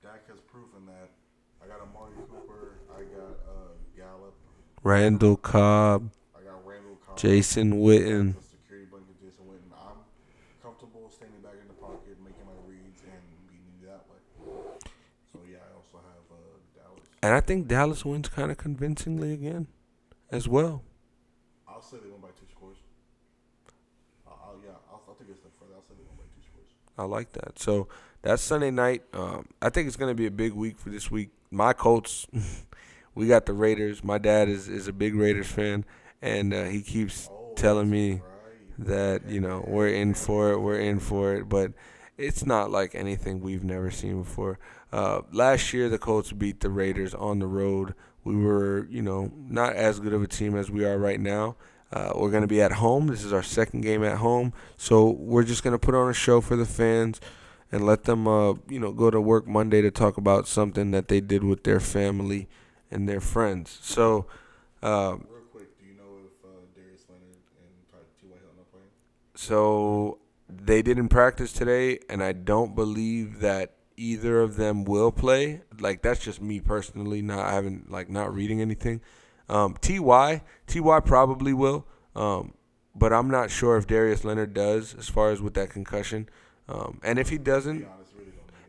[0.00, 1.12] Dak has proven that.
[1.60, 2.80] I got Amari Cooper.
[2.96, 4.36] I got uh, Gallup.
[4.80, 7.20] Randall Cobb, I got Randall Cobb.
[7.20, 8.36] Jason Witten.
[8.40, 9.68] The security blanket, Jason Witten.
[9.72, 10.00] I'm
[10.60, 14.20] comfortable standing back in the pocket, making my reads, and beating that way.
[15.32, 17.05] So yeah, I also have uh, Dallas.
[17.22, 19.66] And I think Dallas wins kind of convincingly again,
[20.30, 20.82] as well.
[21.68, 22.76] I'll say they won by two scores.
[24.26, 25.72] I'll, I'll yeah, I'll, I'll take it a step further.
[25.74, 26.68] I'll say they won by two scores.
[26.98, 27.58] I like that.
[27.58, 27.88] So
[28.22, 29.02] that's Sunday night.
[29.12, 31.30] Um, I think it's going to be a big week for this week.
[31.50, 32.26] My Colts,
[33.14, 34.04] we got the Raiders.
[34.04, 35.84] My dad is, is a big Raiders fan,
[36.22, 38.86] and uh, he keeps Oh, telling me right.
[38.86, 40.58] that you know we're in for it.
[40.60, 41.72] We're in for it, but
[42.18, 44.58] it's not like anything we've never seen before.
[44.92, 47.94] Uh, last year, the Colts beat the Raiders on the road.
[48.24, 51.56] We were, you know, not as good of a team as we are right now.
[51.92, 53.06] Uh, we're going to be at home.
[53.06, 56.14] This is our second game at home, so we're just going to put on a
[56.14, 57.20] show for the fans
[57.70, 61.08] and let them, uh, you know, go to work Monday to talk about something that
[61.08, 62.48] they did with their family
[62.90, 63.78] and their friends.
[63.82, 64.26] So.
[64.82, 68.36] Uh, Real quick, do you know if uh, Darius Leonard and Ty- T.Y.
[68.40, 68.90] Hilton are playing?
[69.34, 75.62] So they didn't practice today, and I don't believe that either of them will play.
[75.78, 77.22] Like that's just me personally.
[77.22, 79.00] Not I haven't like not reading anything.
[79.48, 82.54] Um, Ty Ty probably will, um,
[82.94, 86.28] but I'm not sure if Darius Leonard does as far as with that concussion.
[86.68, 87.86] Um, and if he doesn't,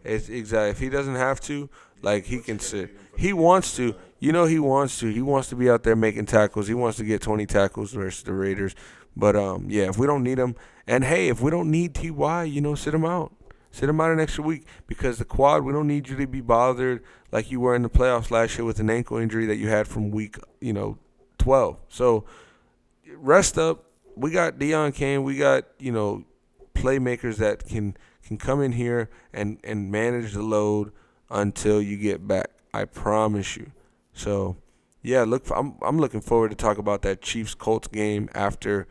[0.04, 1.70] it's exactly if he doesn't have to,
[2.02, 2.96] like he can sit.
[3.18, 3.96] He wants to.
[4.20, 5.12] You know he wants to.
[5.12, 6.68] He wants to be out there making tackles.
[6.68, 8.76] He wants to get 20 tackles versus the Raiders.
[9.16, 10.56] But um, yeah, if we don't need him,
[10.88, 13.34] and hey, if we don't need Ty, you know, sit him out.
[13.72, 15.64] Sit him out an extra week because the quad.
[15.64, 18.66] We don't need you to be bothered like you were in the playoffs last year
[18.66, 20.98] with an ankle injury that you had from week, you know,
[21.38, 21.78] 12.
[21.90, 22.26] So
[23.16, 23.84] rest up.
[24.16, 25.24] We got Deon Cain.
[25.24, 26.24] We got you know
[26.74, 30.92] playmakers that can can come in here and and manage the load
[31.30, 32.50] until you get back.
[32.74, 33.72] I promise you.
[34.14, 34.58] So,
[35.02, 38.88] yeah, look, for, I'm I'm looking forward to talk about that Chiefs Colts game after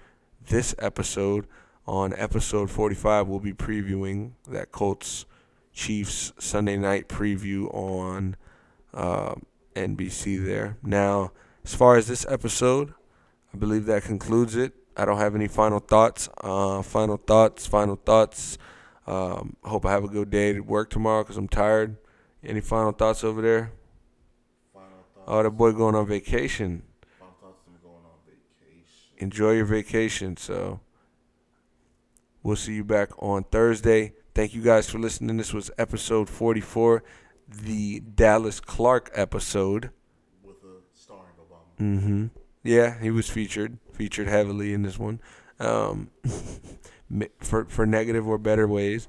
[0.48, 1.46] this episode.
[1.88, 5.24] On episode 45, we'll be previewing that Colts
[5.72, 8.34] Chiefs Sunday night preview on
[8.92, 9.36] uh,
[9.76, 10.44] NBC.
[10.44, 11.30] There now,
[11.64, 12.92] as far as this episode,
[13.54, 14.72] I believe that concludes it.
[14.96, 16.28] I don't have any final thoughts.
[16.40, 17.66] Uh, final thoughts.
[17.66, 18.58] Final thoughts.
[19.06, 21.98] Um, hope I have a good day at work tomorrow because I'm tired.
[22.42, 23.70] Any final thoughts over there?
[24.74, 25.24] Final thoughts.
[25.28, 26.82] Oh, that boy going on vacation.
[27.18, 27.62] Final thoughts.
[27.68, 29.18] I'm going on vacation.
[29.18, 30.36] Enjoy your vacation.
[30.36, 30.80] So
[32.46, 34.12] we'll see you back on Thursday.
[34.32, 35.36] Thank you guys for listening.
[35.36, 37.02] This was episode 44,
[37.48, 39.90] the Dallas Clark episode.
[40.44, 41.82] With a starring Obama.
[41.84, 42.26] Mm-hmm.
[42.62, 45.20] Yeah, he was featured, featured heavily in this one,
[45.58, 46.10] um,
[47.40, 49.08] for for negative or better ways.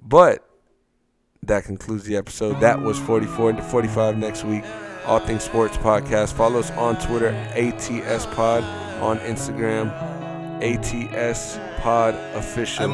[0.00, 0.48] But
[1.42, 2.60] that concludes the episode.
[2.60, 4.64] That was 44 to 45 next week.
[5.04, 6.32] All Things Sports Podcast.
[6.32, 8.64] Follow us on Twitter, ATS Pod,
[9.02, 9.90] on Instagram,
[10.62, 12.84] ATS Pod Official.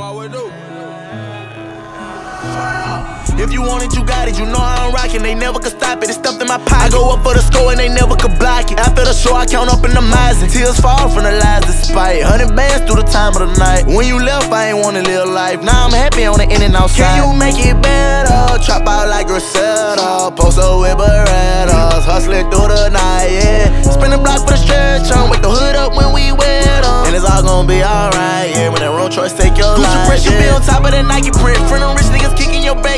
[3.40, 4.36] If you want it, you got it.
[4.36, 5.22] You know I'm rocking.
[5.22, 6.12] They never could stop it.
[6.12, 6.84] It's stuffed in my pocket.
[6.84, 8.76] I go up for the score and they never could block it.
[8.76, 11.64] After the show, I count up in the miles and tears fall from the lies
[11.64, 12.20] despite.
[12.20, 13.88] Hundred bands through the time of the night.
[13.88, 15.64] When you left, I ain't wanna live life.
[15.64, 17.16] Now I'm happy on the in and outside.
[17.16, 18.60] Can you make it better?
[18.60, 20.36] Trap out like Griselda.
[20.36, 22.04] Post up with Berettas.
[22.04, 23.72] Hustling through the night, yeah.
[23.88, 25.32] Spin the block for the stretch on.
[25.32, 27.08] with the hood up when we wet on.
[27.08, 28.68] And it's all gonna be alright, yeah.
[28.68, 30.44] When that road choice take your Gucci life, press, you yeah.
[30.44, 31.56] be on top of the Nike print.
[31.72, 32.89] Friend them rich niggas kicking your though.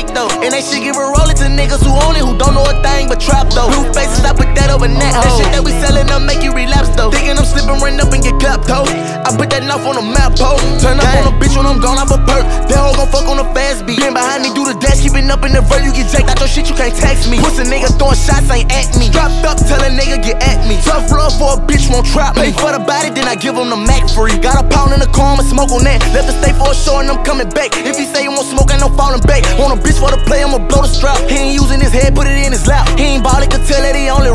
[0.43, 3.07] And they should give a to niggas who own it, who don't know a thing
[3.09, 3.69] but trap though.
[3.69, 5.13] Blue faces, I put that over net.
[5.13, 7.09] That shit that we sellin' up make you relapse though.
[7.09, 8.85] Thinking I'm slipping, run up and get clapped though.
[8.87, 10.59] I put that knife on the map pole.
[10.83, 12.45] Turn up on a bitch when I'm gone off a perk.
[12.69, 13.99] That hoe gon' fuck on a fast beat.
[13.99, 15.81] Been behind me, do the dash, keeping up in the vert.
[15.81, 17.39] You get jacked out your shit, you can't text me.
[17.39, 19.09] Pussy nigga throwing shots, ain't at me.
[19.09, 20.77] Dropped up, tell a nigga get at me.
[20.83, 22.51] Tough love for a bitch, won't trap me.
[22.51, 24.35] Pay for the body, then I give him the Mac free.
[24.37, 26.03] Got a pound in the car, I'ma smoke on that.
[26.13, 27.71] Left the state for a and I'm coming back.
[27.79, 29.41] If he say he won't smoke, ain't no falling back.
[29.57, 31.22] Want a bitch for the play, I'ma blow the strap.
[31.29, 32.87] He ain't using his head, put it in his lap.
[32.97, 34.32] He ain't ballin', could tell that he only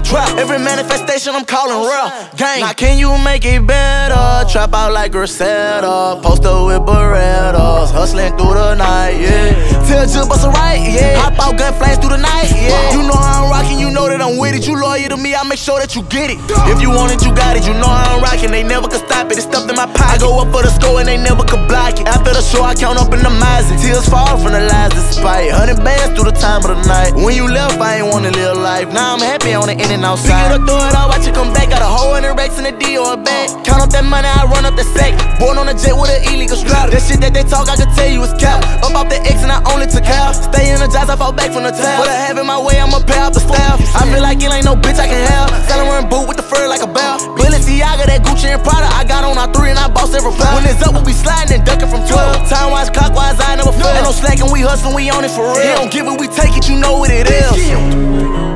[0.00, 0.36] the trap.
[0.38, 2.08] Every manifestation I'm calling real.
[2.36, 2.60] Gang.
[2.60, 4.48] Now can you make it better?
[4.50, 6.20] Trap out like Griselda.
[6.22, 7.92] Post up with Berettas.
[7.92, 9.52] Hustling through the night, yeah.
[9.86, 11.18] Tell Jill bust a right, yeah.
[11.18, 12.92] Hop out, gun flames through the night, yeah.
[12.92, 14.66] You know how I'm rocking, you know that I'm with it.
[14.66, 16.38] You loyal to me, I make sure that you get it.
[16.70, 17.66] If you want it, you got it.
[17.66, 19.36] You know how I'm rocking, they never could stop it.
[19.36, 20.14] It's stuffed in my pocket.
[20.14, 22.06] I go up for the score and they never could block it.
[22.06, 23.66] After the show, I count up in the miles.
[23.82, 25.50] Tears fall from the lies despite.
[25.50, 27.14] Hundred bands through the time of the night.
[27.18, 28.88] When you left, I ain't wanna live life.
[28.94, 30.30] Now I'm happy on the in and outside.
[30.30, 31.70] Pick it up, throw it out, watch it come back.
[31.70, 33.50] Got a whole hundred racks in the D or a bag.
[33.66, 35.14] Count up that money, I run up the sack.
[35.38, 36.90] Born on a jet with an illegal strap.
[36.90, 38.62] That shit that they talk, I can tell you is cap.
[38.86, 40.38] Up off the X and I only took out.
[40.38, 42.06] Stay energized, I fall back from the top.
[42.06, 43.82] But I have in my way, I'ma pay off the staff.
[43.98, 45.50] I feel like it ain't no bitch I can have.
[45.66, 47.18] Selling run boot with the fur like a bell.
[47.34, 48.86] Balenciaga, that Gucci and Prada.
[48.94, 50.60] I got on our three and I boss every foul.
[50.60, 52.46] When it's up, we be sliding and ducking from 12.
[52.46, 53.90] Time wise, clockwise, I never fail.
[53.90, 55.58] Ain't no slacking, we hustling, we on it for real.
[55.58, 58.49] He don't give it, we take it, you know what it is.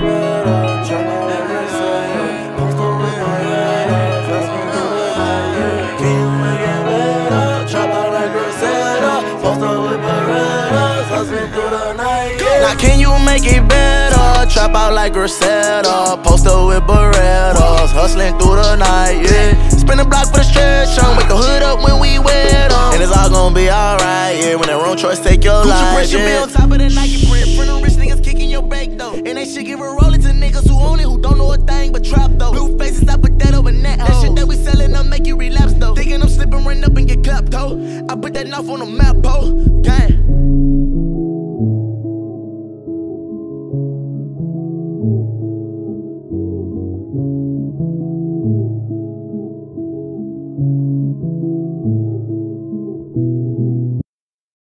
[13.35, 14.51] Make it better?
[14.51, 19.69] Trap out like Griselda, post up with Berettas, hustling through the night, yeah.
[19.69, 22.95] Spin the block for the stretch, on, wake the hood up when we wet on.
[22.95, 24.55] And it's all gonna be alright, yeah.
[24.55, 26.43] When that wrong choice take your Gucci life, pressure yeah.
[26.43, 27.57] on top of the Nike print.
[27.57, 29.15] Front of rich niggas kicking your back though.
[29.15, 31.59] And they shit give a roll to niggas who own it, who don't know a
[31.59, 32.53] thing but trap though.
[32.53, 33.99] Blue faces, I put that over net.
[34.01, 34.07] Oh.
[34.07, 35.95] That shit that we sellin' them make you relapse though.
[35.95, 37.75] Thinking I'm slipping, run up and get clapped though.
[38.09, 39.83] I put that knife on the map, ho.
[39.83, 40.34] Gang.